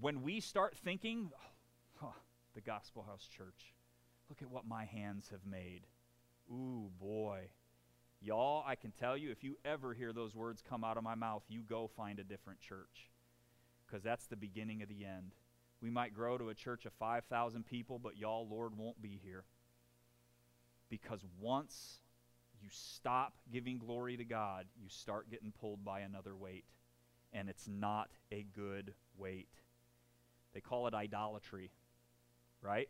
[0.00, 1.32] When we start thinking,
[2.00, 2.14] oh,
[2.54, 3.74] the Gospel House Church,
[4.28, 5.80] look at what my hands have made.
[6.52, 7.48] Ooh, boy.
[8.24, 11.16] Y'all, I can tell you, if you ever hear those words come out of my
[11.16, 13.10] mouth, you go find a different church.
[13.86, 15.34] Because that's the beginning of the end.
[15.80, 19.44] We might grow to a church of 5,000 people, but y'all, Lord won't be here.
[20.88, 21.98] Because once
[22.62, 26.64] you stop giving glory to God, you start getting pulled by another weight.
[27.32, 29.48] And it's not a good weight.
[30.54, 31.70] They call it idolatry,
[32.60, 32.88] right?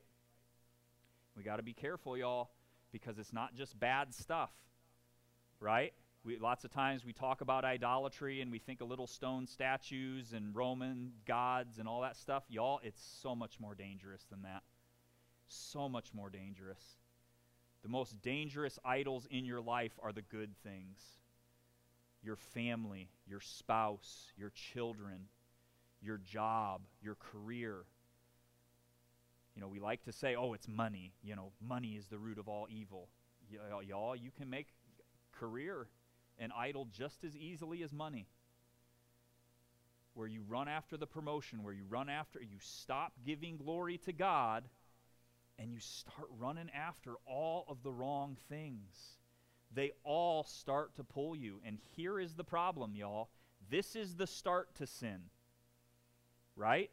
[1.37, 2.51] We got to be careful, y'all,
[2.93, 4.51] because it's not just bad stuff,
[5.63, 5.93] right?
[6.25, 10.33] We, lots of times we talk about idolatry and we think of little stone statues
[10.33, 12.45] and Roman gods and all that stuff.
[12.49, 14.63] Y'all, it's so much more dangerous than that.
[15.49, 16.83] So much more dangerous.
[17.83, 21.01] The most dangerous idols in your life are the good things
[22.25, 25.23] your family, your spouse, your children,
[26.01, 27.79] your job, your career.
[29.57, 31.13] You know, we like to say, oh, it's money.
[31.25, 33.09] You know, money is the root of all evil.
[33.85, 34.69] Y'all, you can make
[35.43, 35.89] career
[36.39, 38.27] an idol just as easily as money.
[40.15, 44.13] Where you run after the promotion, where you run after, you stop giving glory to
[44.13, 44.65] God
[45.59, 49.19] and you start running after all of the wrong things.
[49.75, 51.61] They all start to pull you.
[51.65, 53.31] And here is the problem, y'all.
[53.71, 55.21] This is the start to sin,
[56.57, 56.91] right?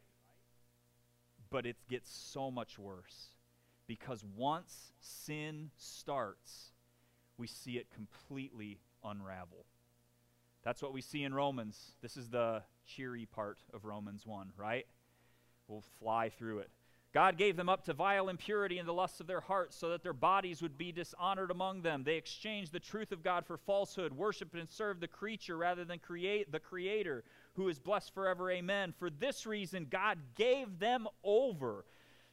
[1.50, 3.34] But it gets so much worse.
[3.86, 6.69] Because once sin starts,
[7.40, 9.64] we see it completely unravel.
[10.62, 11.92] That's what we see in Romans.
[12.02, 14.86] This is the cheery part of Romans 1, right?
[15.66, 16.70] We'll fly through it.
[17.12, 20.02] God gave them up to vile impurity and the lusts of their hearts so that
[20.02, 22.04] their bodies would be dishonored among them.
[22.04, 25.98] They exchanged the truth of God for falsehood, worshiped and served the creature rather than
[25.98, 27.24] create the creator,
[27.54, 28.50] who is blessed forever.
[28.50, 28.94] Amen.
[28.96, 31.84] For this reason God gave them over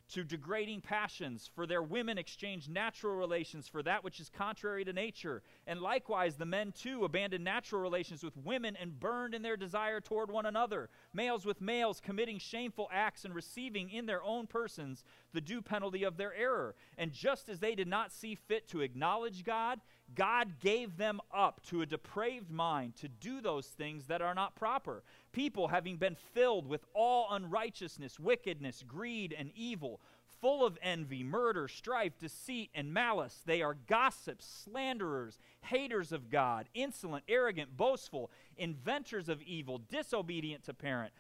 [0.10, 4.94] to degrading passions, for their women exchanged natural relations for that which is contrary to
[4.94, 5.44] nature.
[5.66, 10.00] And likewise, the men too abandoned natural relations with women and burned in their desire
[10.00, 15.04] toward one another, males with males, committing shameful acts and receiving in their own persons
[15.34, 16.76] the due penalty of their error.
[16.98, 19.82] And just as they did not see fit to acknowledge God,
[20.16, 24.56] God gave them up to a depraved mind to do those things that are not
[24.56, 25.04] proper.
[25.32, 30.00] People, having been filled with all unrighteousness, wickedness, greed, and evil,
[30.42, 36.68] full of envy, murder, strife, deceit, and malice, they are gossips, slanderers, haters of God,
[36.74, 41.14] insolent, arrogant, boastful, inventors of evil, disobedient to parent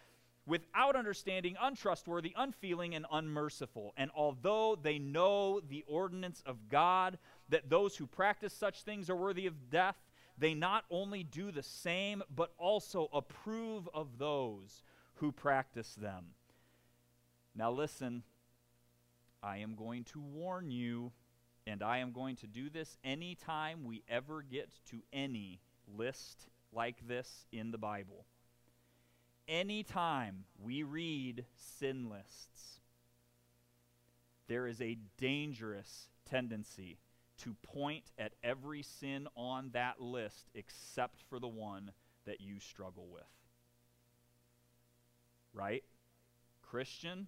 [0.47, 3.93] without understanding, untrustworthy, unfeeling, and unmerciful.
[3.97, 7.17] And although they know the ordinance of God,
[7.49, 9.95] that those who practice such things are worthy of death,
[10.37, 14.83] they not only do the same, but also approve of those
[15.15, 16.25] who practice them.
[17.55, 18.23] Now, listen,
[19.41, 21.11] I am going to warn you,
[21.65, 25.59] and I am going to do this anytime we ever get to any
[25.97, 28.25] list like this in the Bible.
[29.47, 32.81] Anytime we read sin lists,
[34.47, 36.99] there is a dangerous tendency
[37.43, 41.91] to point at every sin on that list except for the one
[42.25, 43.23] that you struggle with.
[45.53, 45.83] Right?
[46.61, 47.27] Christian,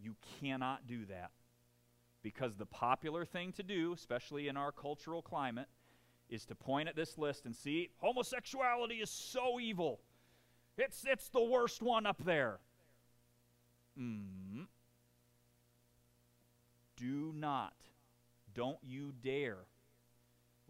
[0.00, 1.30] you cannot do that.
[2.22, 5.68] Because the popular thing to do, especially in our cultural climate,
[6.28, 10.00] is to point at this list and see homosexuality is so evil.
[10.76, 12.58] It's, it's the worst one up there.
[13.98, 14.66] Mm.
[16.96, 17.72] Do not
[18.58, 19.58] don't you dare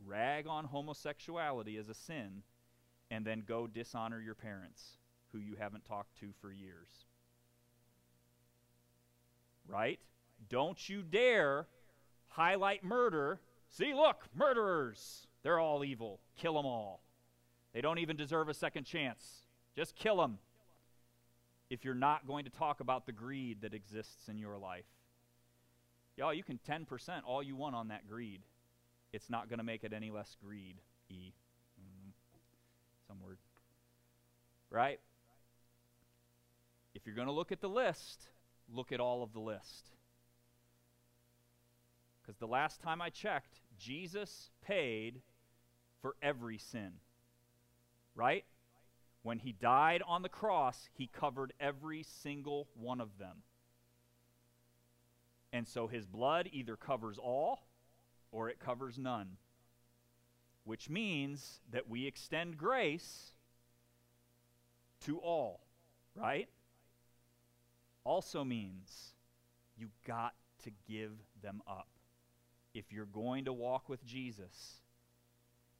[0.04, 2.42] rag on homosexuality as a sin
[3.10, 4.98] and then go dishonor your parents
[5.32, 7.06] who you haven't talked to for years.
[9.66, 9.98] Right?
[10.50, 11.66] Don't you dare
[12.26, 13.40] highlight murder.
[13.70, 15.26] See, look, murderers.
[15.42, 16.20] They're all evil.
[16.36, 17.00] Kill them all.
[17.72, 19.46] They don't even deserve a second chance.
[19.74, 20.36] Just kill them
[21.70, 24.84] if you're not going to talk about the greed that exists in your life.
[26.18, 26.84] Y'all, you can 10%
[27.24, 28.40] all you want on that greed.
[29.12, 30.74] It's not going to make it any less greed.
[31.08, 31.32] E.
[31.80, 32.10] Mm,
[33.06, 33.38] some word.
[34.68, 34.98] Right?
[36.96, 38.26] If you're going to look at the list,
[38.68, 39.90] look at all of the list.
[42.20, 45.20] Because the last time I checked, Jesus paid
[46.02, 46.94] for every sin.
[48.16, 48.44] Right?
[49.22, 53.36] When he died on the cross, he covered every single one of them.
[55.52, 57.62] And so his blood either covers all
[58.30, 59.36] or it covers none.
[60.64, 63.32] Which means that we extend grace
[65.06, 65.60] to all,
[66.14, 66.48] right?
[68.04, 69.14] Also means
[69.76, 70.34] you got
[70.64, 71.88] to give them up.
[72.74, 74.82] If you're going to walk with Jesus,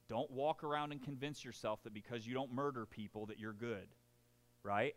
[0.07, 3.87] don't walk around and convince yourself that because you don't murder people that you're good,
[4.63, 4.95] right?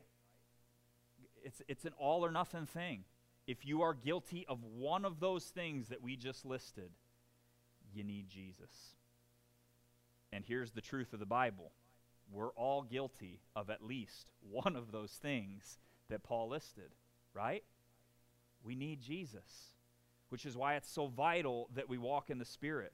[1.45, 3.05] It's, it's an all or nothing thing.
[3.47, 6.91] If you are guilty of one of those things that we just listed,
[7.93, 8.95] you need Jesus.
[10.33, 11.73] And here's the truth of the Bible
[12.31, 15.79] we're all guilty of at least one of those things
[16.09, 16.91] that Paul listed,
[17.35, 17.63] right?
[18.65, 19.75] We need Jesus,
[20.31, 22.93] which is why it's so vital that we walk in the Spirit.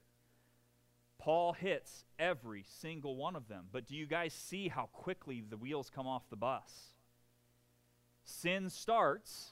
[1.19, 3.67] Paul hits every single one of them.
[3.71, 6.95] But do you guys see how quickly the wheels come off the bus?
[8.25, 9.51] Sin starts,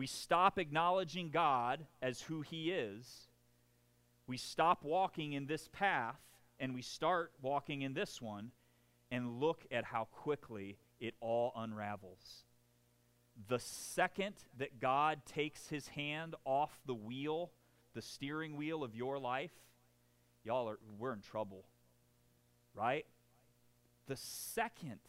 [0.00, 3.28] we stop acknowledging God as who He is,
[4.26, 6.16] we stop walking in this path,
[6.58, 8.50] and we start walking in this one,
[9.10, 12.44] and look at how quickly it all unravels.
[13.46, 17.50] The second that God takes his hand off the wheel,
[17.92, 19.52] the steering wheel of your life,
[20.44, 21.66] y'all are we're in trouble.
[22.74, 23.04] Right?
[24.06, 25.00] The second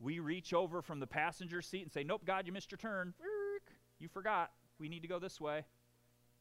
[0.00, 3.14] we reach over from the passenger seat and say, "Nope, God, you missed your turn.
[3.98, 4.52] You forgot.
[4.78, 5.64] We need to go this way."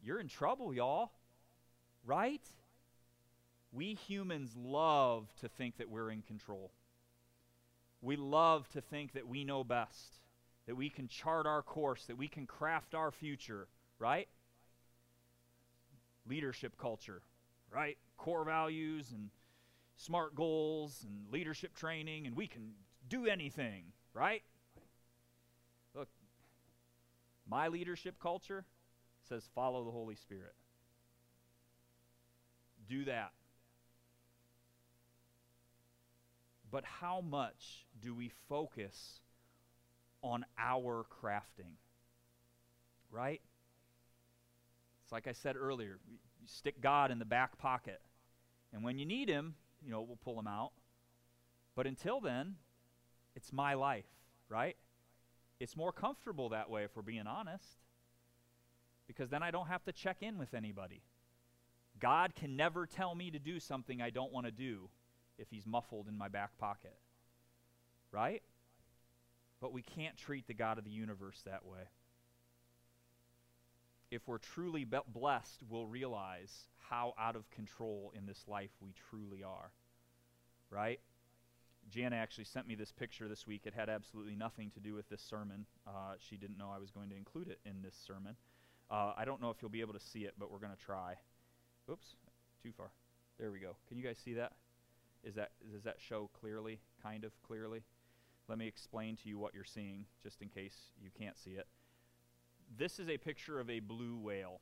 [0.01, 1.11] You're in trouble, y'all.
[2.05, 2.47] Right?
[3.71, 6.71] We humans love to think that we're in control.
[8.01, 10.19] We love to think that we know best,
[10.67, 13.67] that we can chart our course, that we can craft our future,
[13.99, 14.27] right?
[16.27, 17.21] Leadership culture,
[17.71, 17.97] right?
[18.17, 19.29] Core values and
[19.95, 22.73] smart goals and leadership training, and we can
[23.09, 24.43] do anything, right?
[27.49, 28.65] My leadership culture
[29.27, 30.53] says follow the Holy Spirit.
[32.89, 33.31] Do that.
[36.69, 39.21] But how much do we focus
[40.21, 41.75] on our crafting?
[43.11, 43.41] Right?
[45.03, 48.01] It's like I said earlier, you stick God in the back pocket.
[48.73, 50.71] And when you need him, you know, we'll pull him out.
[51.75, 52.55] But until then,
[53.35, 54.07] it's my life,
[54.49, 54.75] right?
[55.59, 57.77] It's more comfortable that way if we're being honest.
[59.07, 61.01] Because then I don't have to check in with anybody.
[61.99, 64.89] God can never tell me to do something I don't want to do
[65.37, 66.95] if he's muffled in my back pocket.
[68.11, 68.43] Right?
[69.59, 71.89] But we can't treat the God of the universe that way.
[74.11, 78.93] If we're truly be- blessed, we'll realize how out of control in this life we
[79.09, 79.71] truly are.
[80.69, 80.99] Right?
[81.89, 83.61] Jana actually sent me this picture this week.
[83.65, 85.65] It had absolutely nothing to do with this sermon.
[85.87, 88.35] Uh, she didn't know I was going to include it in this sermon.
[88.91, 90.85] Uh, I don't know if you'll be able to see it, but we're going to
[90.85, 91.15] try.
[91.89, 92.15] Oops,
[92.61, 92.91] too far.
[93.39, 93.75] There we go.
[93.87, 94.53] Can you guys see that?
[95.23, 97.83] Is that does that show clearly, kind of clearly?
[98.47, 101.67] Let me explain to you what you're seeing, just in case you can't see it.
[102.77, 104.61] This is a picture of a blue whale.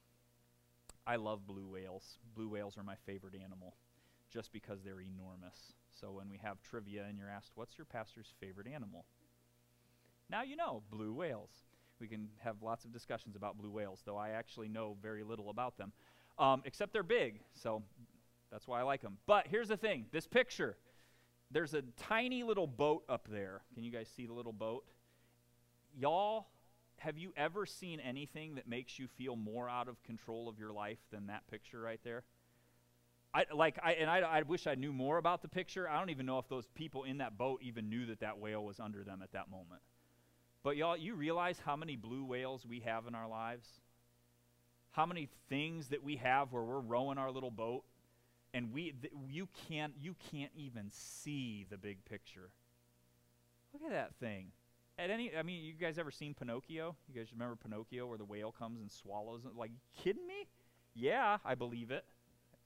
[1.06, 2.18] I love blue whales.
[2.36, 3.76] Blue whales are my favorite animal,
[4.32, 5.74] just because they're enormous.
[6.00, 9.06] So when we have trivia and you're asked, what's your pastor's favorite animal?
[10.30, 11.52] Now you know, blue whales.
[12.00, 15.50] We can have lots of discussions about blue whales, though I actually know very little
[15.50, 15.94] about them,
[16.38, 17.40] um, except they're big.
[17.54, 17.84] So
[18.52, 19.18] that's why I like them.
[19.26, 20.78] But here's the thing this picture,
[21.52, 23.62] there's a tiny little boat up there.
[23.74, 24.84] Can you guys see the little boat?
[25.98, 26.48] Y'all,
[26.98, 30.74] have you ever seen anything that makes you feel more out of control of your
[30.74, 32.24] life than that picture right there?
[33.36, 35.90] I, like I and I, I wish I knew more about the picture.
[35.90, 38.64] I don't even know if those people in that boat even knew that that whale
[38.64, 39.82] was under them at that moment.
[40.64, 43.68] But y'all, you realize how many blue whales we have in our lives?
[44.92, 47.84] How many things that we have where we're rowing our little boat
[48.56, 52.50] and we th- you can't you can't even see the big picture.
[53.74, 54.48] Look at that thing.
[54.98, 56.96] At any, I mean, you guys ever seen Pinocchio?
[57.10, 59.54] You guys remember Pinocchio, where the whale comes and swallows it?
[59.58, 59.72] Like,
[60.02, 60.48] kidding me?
[60.94, 62.06] Yeah, I believe it.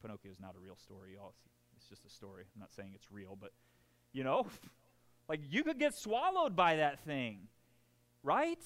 [0.01, 1.33] Pinocchio is not a real story, y'all.
[1.35, 1.47] It's,
[1.77, 2.43] it's just a story.
[2.55, 3.51] I'm not saying it's real, but
[4.13, 4.47] you know,
[5.29, 7.47] like you could get swallowed by that thing,
[8.23, 8.63] right?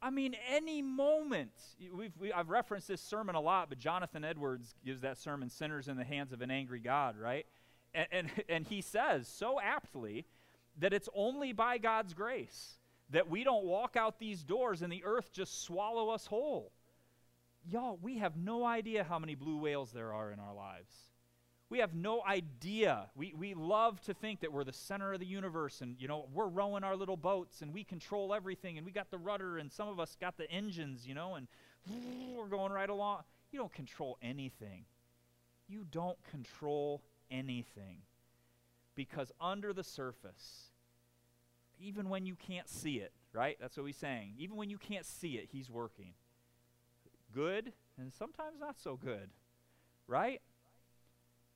[0.00, 1.52] I mean, any moment.
[1.94, 5.86] We've, we, I've referenced this sermon a lot, but Jonathan Edwards gives that sermon, Sinners
[5.86, 7.46] in the Hands of an Angry God, right?
[7.94, 10.26] And, and, and he says so aptly
[10.78, 12.78] that it's only by God's grace
[13.10, 16.72] that we don't walk out these doors and the earth just swallow us whole.
[17.68, 20.92] Y'all, we have no idea how many blue whales there are in our lives.
[21.70, 23.08] We have no idea.
[23.16, 26.28] We, we love to think that we're the center of the universe and, you know,
[26.32, 29.72] we're rowing our little boats and we control everything and we got the rudder and
[29.72, 31.48] some of us got the engines, you know, and
[32.36, 33.22] we're going right along.
[33.52, 34.84] You don't control anything.
[35.66, 38.02] You don't control anything.
[38.94, 40.72] Because under the surface,
[41.80, 43.56] even when you can't see it, right?
[43.58, 44.34] That's what he's saying.
[44.38, 46.12] Even when you can't see it, he's working.
[47.32, 49.30] Good and sometimes not so good,
[50.06, 50.40] right?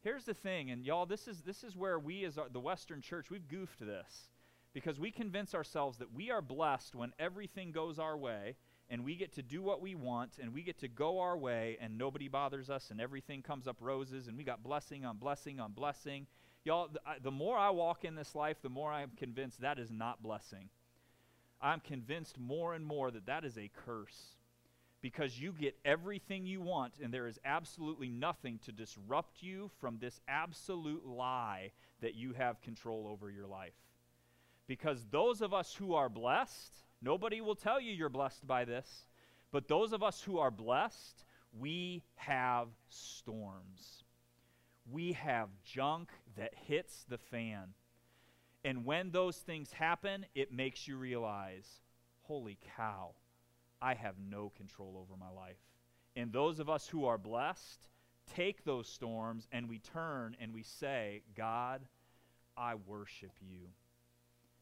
[0.02, 3.00] Here's the thing, and y'all, this is this is where we as our, the Western
[3.00, 4.30] Church we've goofed this
[4.72, 8.56] because we convince ourselves that we are blessed when everything goes our way
[8.88, 11.76] and we get to do what we want and we get to go our way
[11.80, 15.58] and nobody bothers us and everything comes up roses and we got blessing on blessing
[15.58, 16.26] on blessing.
[16.64, 19.78] Y'all, the, I, the more I walk in this life, the more I'm convinced that
[19.78, 20.68] is not blessing.
[21.60, 24.35] I'm convinced more and more that that is a curse
[25.06, 29.98] because you get everything you want, and there is absolutely nothing to disrupt you from
[30.00, 33.76] this absolute lie that you have control over your life.
[34.66, 39.06] Because those of us who are blessed, nobody will tell you you're blessed by this,
[39.52, 41.24] but those of us who are blessed,
[41.56, 44.02] we have storms.
[44.90, 47.74] We have junk that hits the fan.
[48.64, 51.68] And when those things happen, it makes you realize,
[52.22, 53.12] holy cow
[53.86, 55.60] I have no control over my life.
[56.16, 57.86] And those of us who are blessed
[58.34, 61.82] take those storms and we turn and we say, God,
[62.56, 63.68] I worship you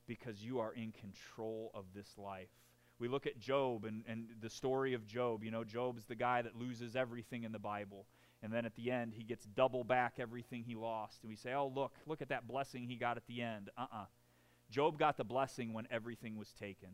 [0.06, 2.50] because you are in control of this life.
[2.98, 5.42] We look at Job and, and the story of Job.
[5.42, 8.04] You know, Job's the guy that loses everything in the Bible.
[8.42, 11.22] And then at the end, he gets double back everything he lost.
[11.22, 13.70] And we say, oh, look, look at that blessing he got at the end.
[13.78, 14.02] Uh uh-uh.
[14.02, 14.06] uh
[14.70, 16.90] Job got the blessing when everything was taken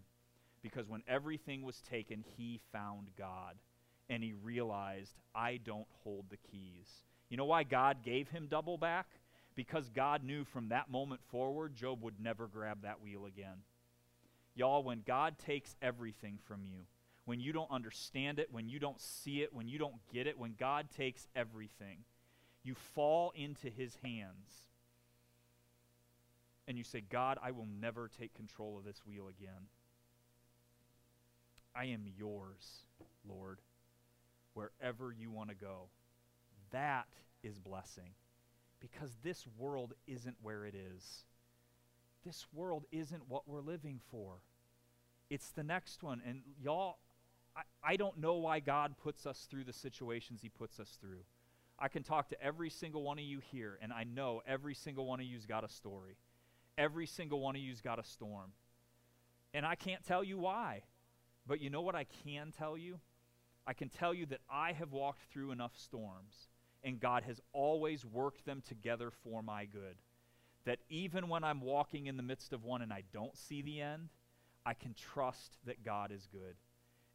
[0.63, 3.57] because when everything was taken, he found God
[4.09, 7.05] and he realized, I don't hold the keys.
[7.29, 9.07] You know why God gave him double back?
[9.55, 13.59] Because God knew from that moment forward, Job would never grab that wheel again.
[14.55, 16.87] Y'all, when God takes everything from you,
[17.25, 20.39] when you don't understand it, when you don't see it, when you don't get it,
[20.39, 21.99] when God takes everything,
[22.63, 24.69] you fall into his hands.
[26.67, 29.69] And you say, God, I will never take control of this wheel again.
[31.75, 32.85] I am yours,
[33.29, 33.61] Lord,
[34.55, 35.89] wherever you want to go.
[36.73, 37.09] That
[37.43, 38.11] is blessing
[38.81, 41.25] because this world isn't where it is.
[42.25, 44.43] This world isn't what we're living for.
[45.31, 46.21] It's the next one.
[46.27, 46.99] And y'all,
[47.57, 51.25] I, I don't know why God puts us through the situations He puts us through.
[51.79, 55.07] I can talk to every single one of you here, and I know every single
[55.07, 56.16] one of you's got a story.
[56.77, 58.53] Every single one of you's got a storm.
[59.55, 60.83] And I can't tell you why.
[61.51, 63.01] But you know what I can tell you?
[63.66, 66.46] I can tell you that I have walked through enough storms,
[66.84, 69.96] and God has always worked them together for my good.
[70.64, 73.80] That even when I'm walking in the midst of one and I don't see the
[73.80, 74.11] end,
[74.64, 76.55] I can trust that God is good.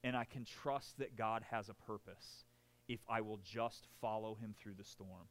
[0.04, 2.44] And I can trust that God has a purpose
[2.90, 5.30] if I will just follow him through the storm.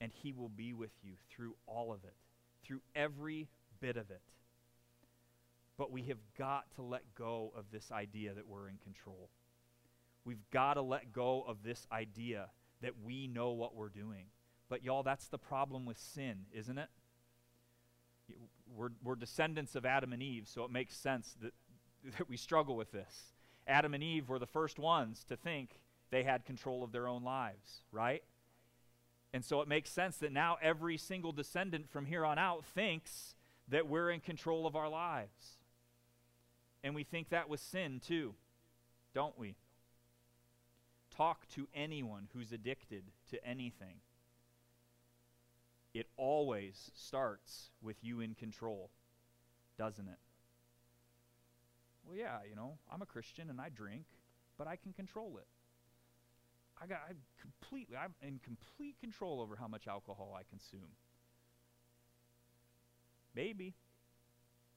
[0.00, 2.16] And he will be with you through all of it,
[2.64, 3.46] through every
[3.80, 4.22] bit of it.
[5.78, 9.30] But we have got to let go of this idea that we're in control.
[10.24, 12.50] We've got to let go of this idea
[12.82, 14.26] that we know what we're doing.
[14.68, 16.88] But, y'all, that's the problem with sin, isn't it?
[18.76, 21.54] We're, we're descendants of Adam and Eve, so it makes sense that,
[22.18, 23.32] that we struggle with this.
[23.66, 27.22] Adam and Eve were the first ones to think they had control of their own
[27.22, 28.22] lives, right?
[29.32, 33.34] And so it makes sense that now every single descendant from here on out thinks
[33.68, 35.57] that we're in control of our lives.
[36.82, 38.34] And we think that was sin too,
[39.14, 39.56] don't we?
[41.14, 43.96] Talk to anyone who's addicted to anything.
[45.94, 48.90] It always starts with you in control,
[49.76, 50.18] doesn't it?
[52.06, 54.04] Well, yeah, you know, I'm a Christian and I drink,
[54.56, 55.46] but I can control it.
[56.80, 60.92] I got I completely I'm in complete control over how much alcohol I consume.
[63.34, 63.74] Maybe.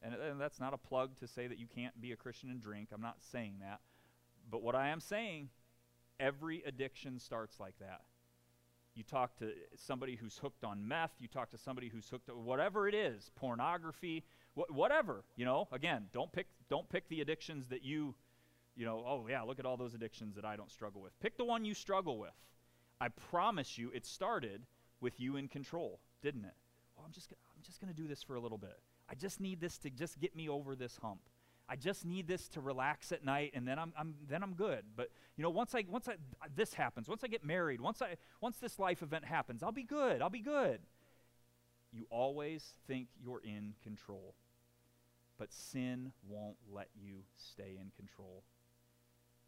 [0.03, 2.61] And, and that's not a plug to say that you can't be a Christian and
[2.61, 2.89] drink.
[2.93, 3.79] I'm not saying that.
[4.49, 5.49] But what I am saying,
[6.19, 8.01] every addiction starts like that.
[8.95, 12.43] You talk to somebody who's hooked on meth, you talk to somebody who's hooked on
[12.43, 14.23] whatever it is, pornography,
[14.55, 15.67] wh- whatever, you know.
[15.71, 18.15] Again, don't pick don't pick the addictions that you
[18.75, 21.17] you know, oh yeah, look at all those addictions that I don't struggle with.
[21.21, 22.33] Pick the one you struggle with.
[22.99, 24.61] I promise you it started
[24.99, 26.53] with you in control, didn't it?
[26.95, 28.77] Well, I'm just I'm just going to do this for a little bit.
[29.09, 31.21] I just need this to just get me over this hump.
[31.71, 34.83] I just need this to relax at night, and then I'm, I'm then I'm good.
[34.95, 36.15] But you know, once I once I,
[36.53, 39.83] this happens, once I get married, once I once this life event happens, I'll be
[39.83, 40.21] good.
[40.21, 40.81] I'll be good.
[41.93, 44.35] You always think you're in control,
[45.37, 48.43] but sin won't let you stay in control.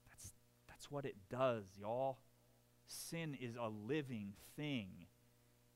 [0.08, 0.34] That's
[0.70, 2.20] that's what it does, y'all.
[2.88, 5.08] Sin is a living thing.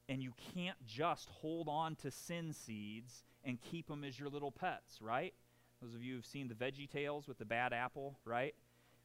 [0.10, 4.52] And you can't just hold on to sin seeds and keep them as your little
[4.52, 5.34] pets, right?
[5.82, 8.56] Those of you who've seen the Veggie Tales with the bad apple, right?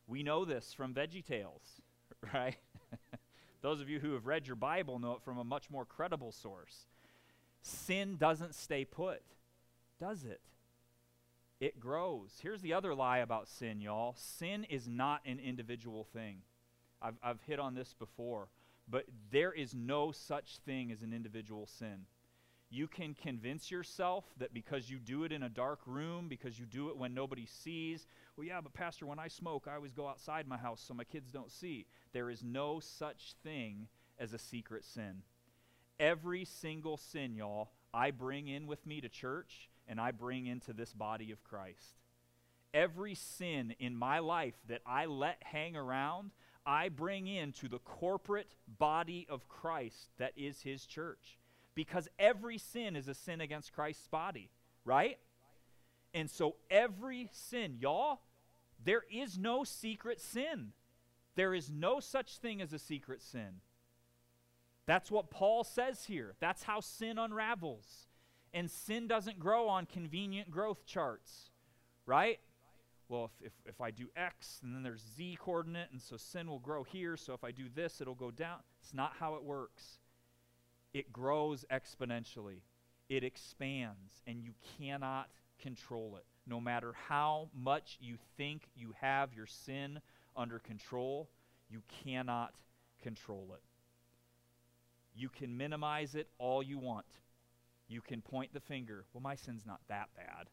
[0.06, 1.80] We know this from Veggie Tales,
[2.34, 2.56] right?
[3.62, 6.32] Those of you who have read your Bible know it from a much more credible
[6.32, 6.86] source.
[7.62, 9.22] Sin doesn't stay put,
[10.00, 10.40] does it?
[11.60, 12.40] It grows.
[12.42, 16.38] Here's the other lie about sin, y'all sin is not an individual thing.
[17.00, 18.48] I've, I've hit on this before,
[18.88, 22.06] but there is no such thing as an individual sin
[22.72, 26.64] you can convince yourself that because you do it in a dark room, because you
[26.64, 28.06] do it when nobody sees,
[28.36, 31.04] well, yeah, but Pastor, when I smoke, I always go outside my house so my
[31.04, 31.86] kids don't see.
[32.12, 35.22] There is no such thing as a secret sin.
[36.00, 40.72] Every single sin, y'all, I bring in with me to church and I bring into
[40.72, 41.98] this body of Christ.
[42.72, 46.30] Every sin in my life that I let hang around,
[46.64, 51.36] I bring into the corporate body of Christ that is his church
[51.74, 54.50] because every sin is a sin against Christ's body,
[54.84, 55.18] right?
[56.14, 58.20] And so every sin, y'all,
[58.84, 60.72] there is no secret sin.
[61.34, 63.60] There is no such thing as a secret sin.
[64.86, 66.34] That's what Paul says here.
[66.40, 68.08] That's how sin unravels.
[68.52, 71.50] And sin doesn't grow on convenient growth charts,
[72.04, 72.40] right?
[73.08, 76.48] Well, if, if, if I do X and then there's Z coordinate, and so sin
[76.48, 78.58] will grow here, so if I do this, it'll go down.
[78.82, 80.00] It's not how it works
[80.94, 82.60] it grows exponentially.
[83.08, 85.28] It expands, and you cannot
[85.60, 86.24] control it.
[86.46, 90.00] No matter how much you think you have your sin
[90.36, 91.28] under control,
[91.70, 92.54] you cannot
[93.02, 93.62] control it.
[95.14, 97.06] You can minimize it all you want.
[97.88, 99.04] You can point the finger.
[99.12, 100.48] Well, my sin's not that bad,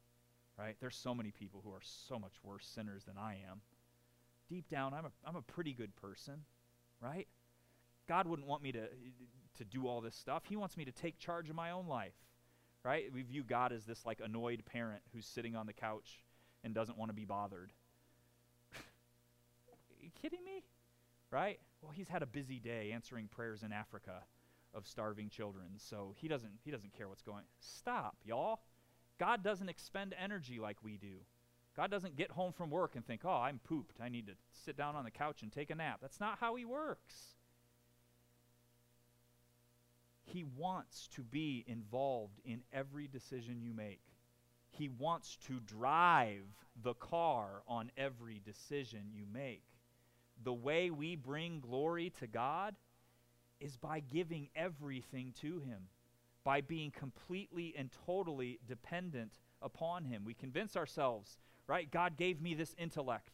[0.58, 0.76] right?
[0.82, 3.62] There's so many people who are so much worse sinners than I am.
[4.50, 6.42] Deep down, I'm a, I'm a pretty good person,
[7.02, 7.28] right?
[8.08, 8.90] God wouldn't want me to
[9.60, 10.44] to do all this stuff.
[10.48, 12.16] He wants me to take charge of my own life.
[12.84, 13.14] Right?
[13.14, 16.22] We view God as this like annoyed parent who's sitting on the couch
[16.64, 17.72] and doesn't want to be bothered.
[20.02, 20.64] You kidding me?
[21.30, 21.60] Right?
[21.82, 24.24] Well, he's had a busy day answering prayers in Africa
[24.74, 27.44] of starving children, so he doesn't he doesn't care what's going.
[27.60, 28.62] Stop, y'all.
[29.20, 31.18] God doesn't expend energy like we do.
[31.76, 34.00] God doesn't get home from work and think, "Oh, I'm pooped.
[34.02, 36.56] I need to sit down on the couch and take a nap." That's not how
[36.56, 37.36] he works.
[40.32, 44.02] He wants to be involved in every decision you make.
[44.70, 46.46] He wants to drive
[46.84, 49.64] the car on every decision you make.
[50.44, 52.76] The way we bring glory to God
[53.60, 55.90] is by giving everything to Him,
[56.44, 60.24] by being completely and totally dependent upon Him.
[60.24, 61.90] We convince ourselves, right?
[61.90, 63.32] God gave me this intellect.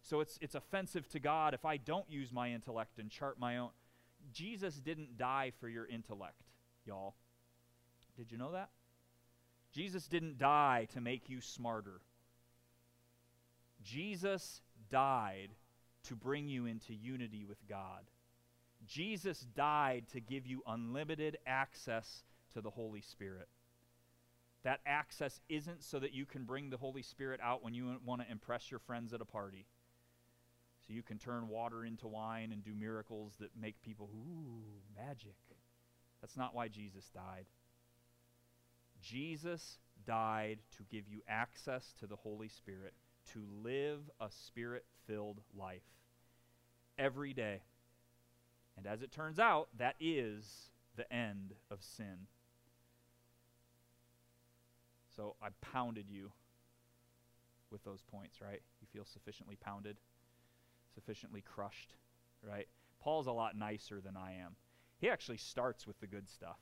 [0.00, 3.58] So it's, it's offensive to God if I don't use my intellect and chart my
[3.58, 3.70] own.
[4.38, 6.44] Jesus didn't die for your intellect,
[6.84, 7.16] y'all.
[8.16, 8.68] Did you know that?
[9.72, 12.00] Jesus didn't die to make you smarter.
[13.82, 14.60] Jesus
[14.90, 15.48] died
[16.04, 18.04] to bring you into unity with God.
[18.86, 22.22] Jesus died to give you unlimited access
[22.54, 23.48] to the Holy Spirit.
[24.62, 28.22] That access isn't so that you can bring the Holy Spirit out when you want
[28.22, 29.66] to impress your friends at a party.
[30.88, 34.62] So you can turn water into wine and do miracles that make people, ooh,
[34.96, 35.36] magic.
[36.22, 37.44] That's not why Jesus died.
[39.02, 39.76] Jesus
[40.06, 42.94] died to give you access to the Holy Spirit,
[43.34, 45.82] to live a spirit filled life
[46.98, 47.60] every day.
[48.78, 52.26] And as it turns out, that is the end of sin.
[55.14, 56.30] So I pounded you
[57.70, 58.62] with those points, right?
[58.80, 59.98] You feel sufficiently pounded,
[60.98, 61.94] sufficiently crushed,
[62.42, 62.66] right?
[63.00, 64.56] Paul's a lot nicer than I am.
[64.98, 66.58] He actually starts with the good stuff.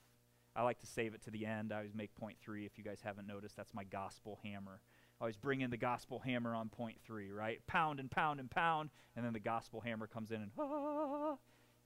[0.55, 1.73] I like to save it to the end.
[1.73, 2.65] I always make point three.
[2.65, 4.79] If you guys haven't noticed, that's my gospel hammer.
[5.19, 7.65] I always bring in the gospel hammer on point three, right?
[7.65, 11.37] Pound and pound and pound, and then the gospel hammer comes in and ah,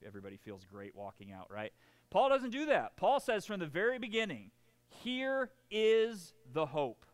[0.05, 1.71] everybody feels great walking out, right?
[2.09, 2.97] Paul doesn't do that.
[2.97, 4.51] Paul says from the very beginning,
[4.89, 7.05] here is the hope.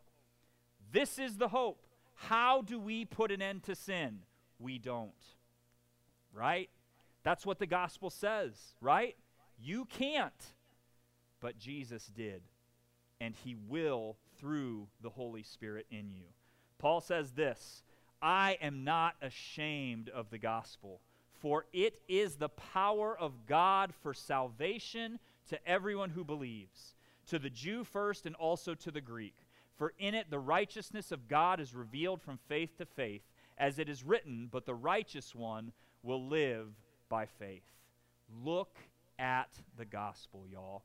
[0.90, 1.86] This is the hope.
[2.14, 4.20] How do we put an end to sin?
[4.58, 5.12] We don't.
[6.32, 6.68] Right?
[7.22, 9.16] That's what the gospel says, right?
[9.60, 10.32] You can't,
[11.40, 12.42] but Jesus did.
[13.20, 16.26] And he will through the Holy Spirit in you.
[16.78, 17.82] Paul says this
[18.22, 21.00] I am not ashamed of the gospel,
[21.40, 26.94] for it is the power of God for salvation to everyone who believes,
[27.26, 29.36] to the Jew first and also to the Greek.
[29.76, 33.22] For in it the righteousness of God is revealed from faith to faith,
[33.58, 36.68] as it is written, But the righteous one will live
[37.08, 37.64] by faith.
[38.44, 38.76] Look
[39.18, 40.82] at the gospel, y'all.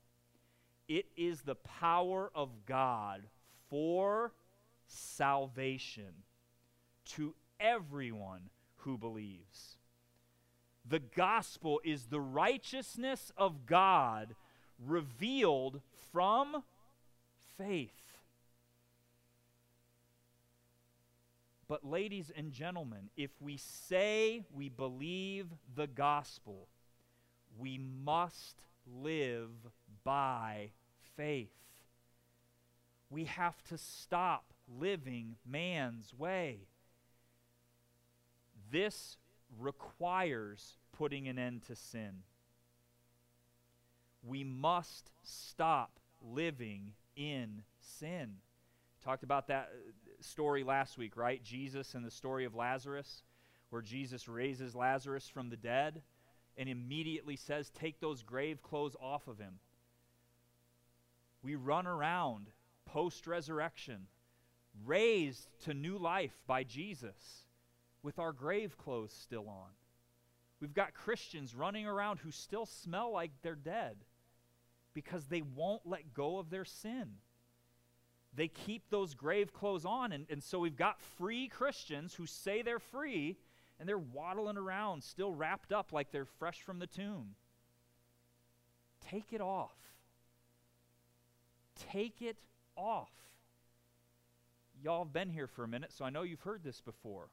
[0.88, 3.24] It is the power of God
[3.70, 4.34] for
[4.88, 6.24] salvation
[7.06, 9.78] to everyone who believes.
[10.88, 14.36] The gospel is the righteousness of God
[14.86, 16.64] revealed from
[17.58, 18.03] faith.
[21.74, 26.68] But, ladies and gentlemen, if we say we believe the gospel,
[27.58, 29.50] we must live
[30.04, 30.70] by
[31.18, 31.50] faith.
[33.10, 36.68] We have to stop living man's way.
[38.70, 39.18] This
[39.60, 42.22] requires putting an end to sin.
[44.22, 48.36] We must stop living in sin.
[49.04, 49.72] Talked about that
[50.24, 51.44] story last week, right?
[51.44, 53.24] Jesus and the story of Lazarus,
[53.70, 56.02] where Jesus raises Lazarus from the dead
[56.58, 59.60] and immediately says, Take those grave clothes off of him.
[61.42, 62.48] We run around
[62.86, 64.08] post resurrection,
[64.86, 67.46] raised to new life by Jesus,
[68.02, 69.70] with our grave clothes still on.
[70.60, 73.98] We've got Christians running around who still smell like they're dead
[74.94, 77.16] because they won't let go of their sin.
[78.36, 80.12] They keep those grave clothes on.
[80.12, 83.38] And, and so we've got free Christians who say they're free
[83.80, 87.36] and they're waddling around still wrapped up like they're fresh from the tomb.
[89.10, 89.76] Take it off.
[91.92, 92.38] Take it
[92.76, 93.12] off.
[94.82, 97.30] Y'all have been here for a minute, so I know you've heard this before.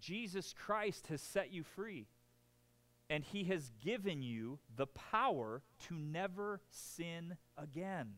[0.00, 2.06] Jesus Christ has set you free
[3.10, 8.14] and he has given you the power to never sin again.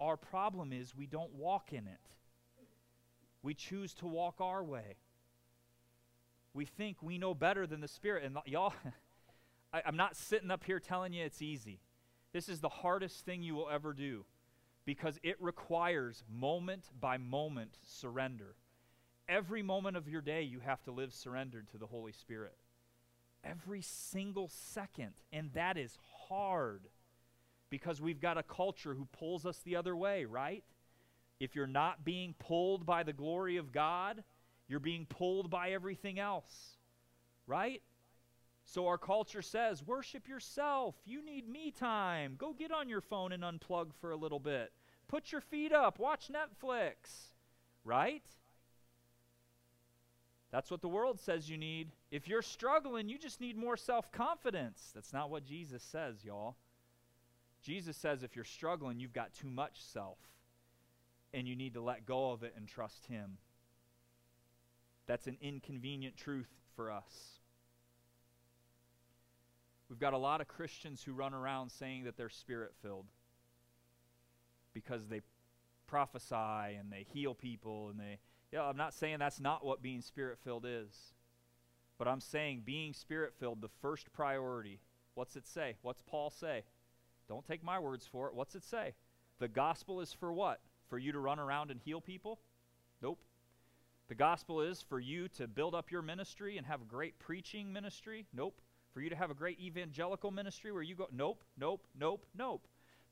[0.00, 2.00] Our problem is we don't walk in it.
[3.42, 4.96] We choose to walk our way.
[6.52, 8.24] We think we know better than the Spirit.
[8.24, 8.74] And y'all,
[9.72, 11.80] I, I'm not sitting up here telling you it's easy.
[12.32, 14.24] This is the hardest thing you will ever do
[14.84, 18.56] because it requires moment by moment surrender.
[19.28, 22.56] Every moment of your day, you have to live surrendered to the Holy Spirit
[23.44, 25.12] every single second.
[25.32, 25.98] And that is
[26.28, 26.82] hard
[27.70, 30.64] because we've got a culture who pulls us the other way, right?
[31.38, 34.22] If you're not being pulled by the glory of God,
[34.68, 36.76] you're being pulled by everything else,
[37.46, 37.82] right?
[38.64, 40.94] So our culture says, worship yourself.
[41.04, 42.34] You need me time.
[42.38, 44.72] Go get on your phone and unplug for a little bit.
[45.08, 45.98] Put your feet up.
[45.98, 47.32] Watch Netflix,
[47.84, 48.22] right?
[50.52, 51.90] That's what the world says you need.
[52.10, 54.90] If you're struggling, you just need more self confidence.
[54.94, 56.56] That's not what Jesus says, y'all.
[57.62, 60.18] Jesus says if you're struggling, you've got too much self,
[61.32, 63.38] and you need to let go of it and trust Him.
[65.06, 67.40] That's an inconvenient truth for us.
[69.88, 73.06] We've got a lot of Christians who run around saying that they're spirit filled
[74.72, 75.20] because they
[75.88, 78.20] prophesy and they heal people and they
[78.52, 80.92] yeah, I'm not saying that's not what being spirit filled is.
[81.98, 84.80] But I'm saying being spirit filled, the first priority.
[85.14, 85.76] What's it say?
[85.82, 86.64] What's Paul say?
[87.30, 88.34] Don't take my words for it.
[88.34, 88.92] What's it say?
[89.38, 90.60] The gospel is for what?
[90.88, 92.40] For you to run around and heal people?
[93.00, 93.20] Nope.
[94.08, 97.72] The gospel is for you to build up your ministry and have a great preaching
[97.72, 98.26] ministry?
[98.34, 98.60] Nope.
[98.92, 101.06] For you to have a great evangelical ministry where you go?
[101.12, 102.66] Nope, nope, nope, nope.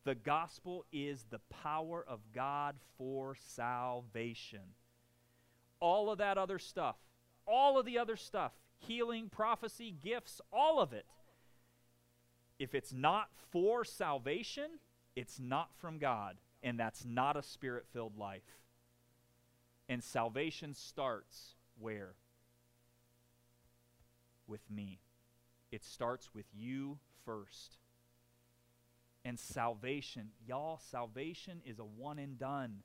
[0.04, 4.74] The gospel is the power of God for salvation
[5.80, 6.96] all of that other stuff,
[7.46, 11.06] all of the other stuff, healing, prophecy, gifts, all of it.
[12.58, 14.78] If it's not for salvation,
[15.14, 18.58] it's not from God, and that's not a spirit filled life.
[19.88, 22.14] And salvation starts where?
[24.46, 25.00] With me.
[25.70, 27.78] It starts with you first.
[29.24, 32.82] And salvation, y'all, salvation is a one and done.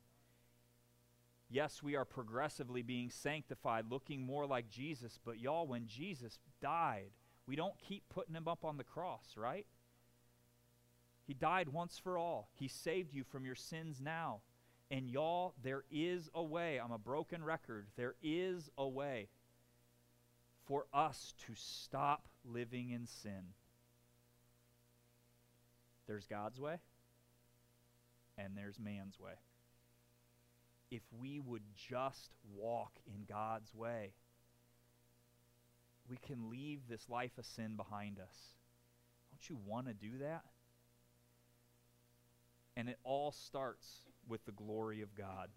[1.50, 7.12] Yes, we are progressively being sanctified, looking more like Jesus, but y'all, when Jesus died,
[7.48, 9.66] we don't keep putting him up on the cross, right?
[11.26, 12.50] He died once for all.
[12.54, 14.42] He saved you from your sins now.
[14.92, 16.80] And y'all, there is a way.
[16.80, 17.88] I'm a broken record.
[17.96, 19.30] There is a way
[20.68, 23.54] for us to stop living in sin.
[26.08, 26.80] There's God's way,
[28.38, 29.34] and there's man's way
[30.94, 34.14] if we would just walk in God's way.
[36.14, 38.36] We can leave this life of sin behind us.
[39.32, 40.44] Don't you want to do that?
[42.78, 45.50] And it all starts with the glory of God.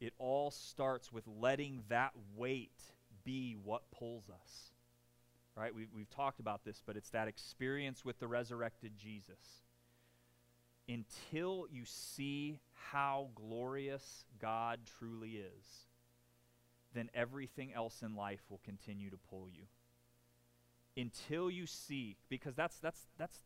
[0.00, 2.80] It all starts with letting that weight
[3.22, 4.72] be what pulls us.
[5.56, 5.72] Right?
[5.72, 9.62] We've, we've talked about this, but it's that experience with the resurrected Jesus.
[10.88, 12.58] Until you see
[12.90, 15.86] how glorious God truly is,
[16.94, 19.64] then everything else in life will continue to pull you.
[20.96, 23.38] Until you see, because that's, that's, that's,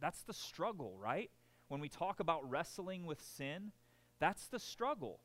[0.00, 1.30] that's the struggle, right?
[1.68, 3.72] When we talk about wrestling with sin,
[4.20, 5.20] that's the struggle.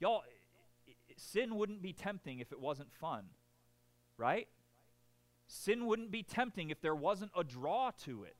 [0.00, 0.22] Y'all,
[1.16, 3.26] sin wouldn't be tempting if it wasn't fun,
[4.18, 4.48] right?
[5.46, 8.36] Sin wouldn't be tempting if there wasn't a draw to it.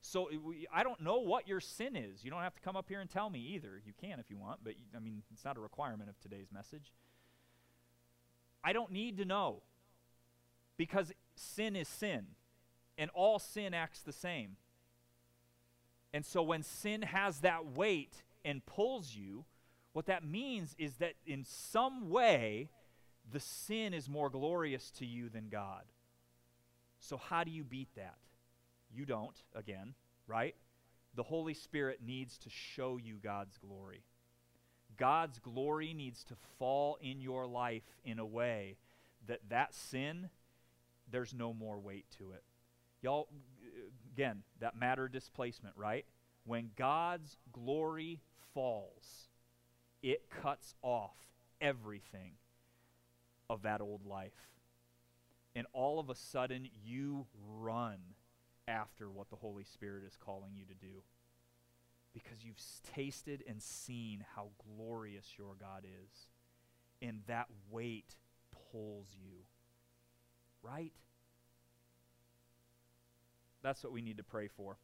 [0.00, 0.30] So
[0.72, 2.24] I don't know what your sin is.
[2.24, 3.80] You don't have to come up here and tell me either.
[3.84, 6.92] You can if you want, but I mean, it's not a requirement of today's message.
[8.62, 9.62] I don't need to know
[10.76, 12.26] because sin is sin,
[12.96, 14.56] and all sin acts the same.
[16.12, 19.44] And so when sin has that weight and pulls you,
[19.92, 22.70] what that means is that in some way,
[23.30, 25.82] the sin is more glorious to you than God.
[27.00, 28.16] So, how do you beat that?
[28.92, 29.94] You don't, again,
[30.26, 30.54] right?
[31.14, 34.02] The Holy Spirit needs to show you God's glory.
[34.98, 38.76] God's glory needs to fall in your life in a way
[39.26, 40.28] that that sin,
[41.10, 42.42] there's no more weight to it.
[43.00, 43.28] Y'all,
[44.12, 46.04] again, that matter displacement, right?
[46.44, 48.20] When God's glory
[48.54, 49.28] falls,
[50.02, 51.16] it cuts off
[51.60, 52.32] everything
[53.48, 54.32] of that old life.
[55.54, 57.26] And all of a sudden, you
[57.58, 57.98] run
[58.66, 61.02] after what the Holy Spirit is calling you to do
[62.22, 62.60] because you've
[62.94, 66.28] tasted and seen how glorious your God is.
[67.00, 68.16] And that weight
[68.72, 69.38] pulls you.
[70.62, 70.92] Right?
[73.62, 74.76] That's what we need to pray for.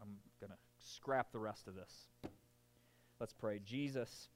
[0.00, 2.08] I'm going to scrap the rest of this.
[3.20, 3.60] Let's pray.
[3.64, 4.28] Jesus,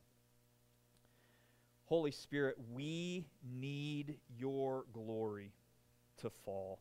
[1.87, 5.53] Holy Spirit, we need your glory
[6.19, 6.81] to fall.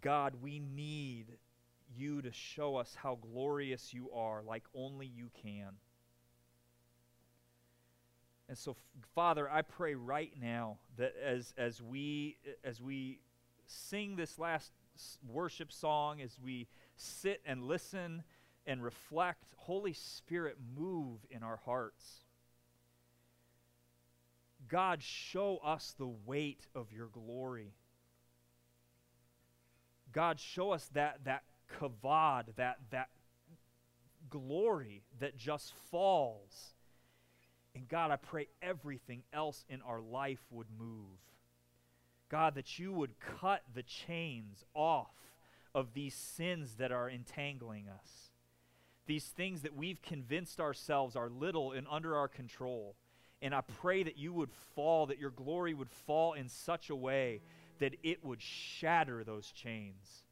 [0.00, 1.26] God, we need
[1.96, 5.72] you to show us how glorious you are like only you can.
[8.48, 8.76] And so,
[9.14, 13.20] Father, I pray right now that as, as, we, as we
[13.66, 14.72] sing this last
[15.26, 18.22] worship song, as we sit and listen
[18.66, 22.24] and reflect, Holy Spirit, move in our hearts.
[24.68, 27.74] God, show us the weight of your glory.
[30.12, 31.42] God, show us that, that
[31.80, 33.08] kavod, that, that
[34.30, 36.74] glory that just falls.
[37.74, 41.18] And God, I pray everything else in our life would move.
[42.28, 45.14] God, that you would cut the chains off
[45.74, 48.30] of these sins that are entangling us,
[49.06, 52.94] these things that we've convinced ourselves are little and under our control.
[53.40, 56.94] And I pray that you would fall, that your glory would fall in such a
[56.94, 57.40] way
[57.80, 60.22] that it would shatter those chains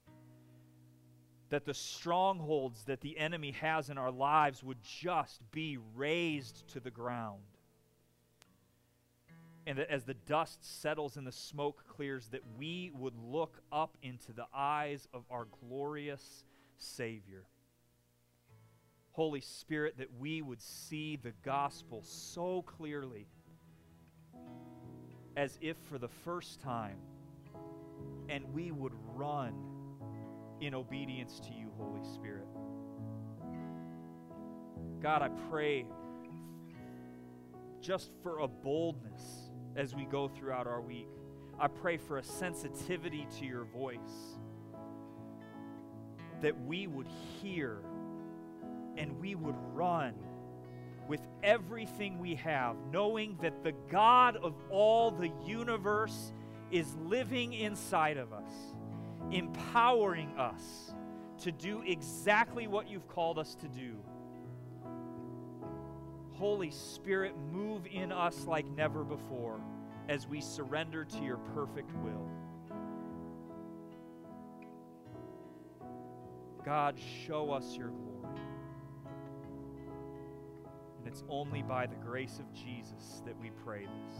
[1.50, 6.80] that the strongholds that the enemy has in our lives would just be razed to
[6.80, 7.42] the ground.
[9.66, 13.96] And that as the dust settles and the smoke clears, that we would look up
[14.02, 16.44] into the eyes of our glorious
[16.78, 17.44] Savior.
[19.12, 23.26] Holy Spirit, that we would see the gospel so clearly
[25.36, 26.96] as if for the first time,
[28.28, 29.69] and we would run
[30.60, 32.46] in obedience to you, Holy Spirit.
[35.00, 35.86] God, I pray
[37.80, 41.08] just for a boldness as we go throughout our week.
[41.58, 44.38] I pray for a sensitivity to your voice
[46.42, 47.08] that we would
[47.40, 47.78] hear
[48.96, 50.14] and we would run
[51.08, 56.32] with everything we have, knowing that the God of all the universe
[56.70, 58.50] is living inside of us
[59.30, 60.94] empowering us
[61.42, 63.96] to do exactly what you've called us to do.
[66.32, 69.60] Holy Spirit, move in us like never before
[70.08, 72.26] as we surrender to your perfect will.
[76.64, 78.40] God, show us your glory.
[80.98, 84.16] And it's only by the grace of Jesus that we pray this.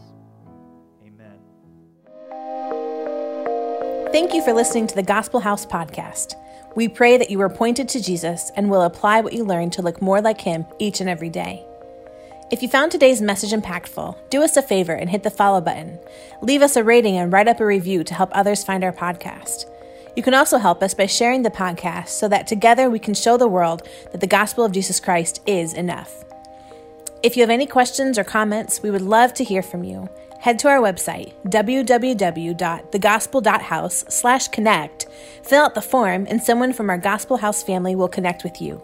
[4.11, 6.35] Thank you for listening to the Gospel House podcast.
[6.75, 9.81] We pray that you are pointed to Jesus and will apply what you learned to
[9.81, 11.65] look more like him each and every day.
[12.51, 15.97] If you found today's message impactful, do us a favor and hit the follow button.
[16.41, 19.71] Leave us a rating and write up a review to help others find our podcast.
[20.17, 23.37] You can also help us by sharing the podcast so that together we can show
[23.37, 26.25] the world that the gospel of Jesus Christ is enough.
[27.23, 30.09] If you have any questions or comments, we would love to hear from you.
[30.41, 35.07] Head to our website, www.thegospel.house slash connect,
[35.43, 38.81] fill out the form, and someone from our Gospel House family will connect with you.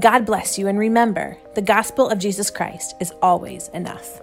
[0.00, 4.22] God bless you, and remember, the gospel of Jesus Christ is always enough.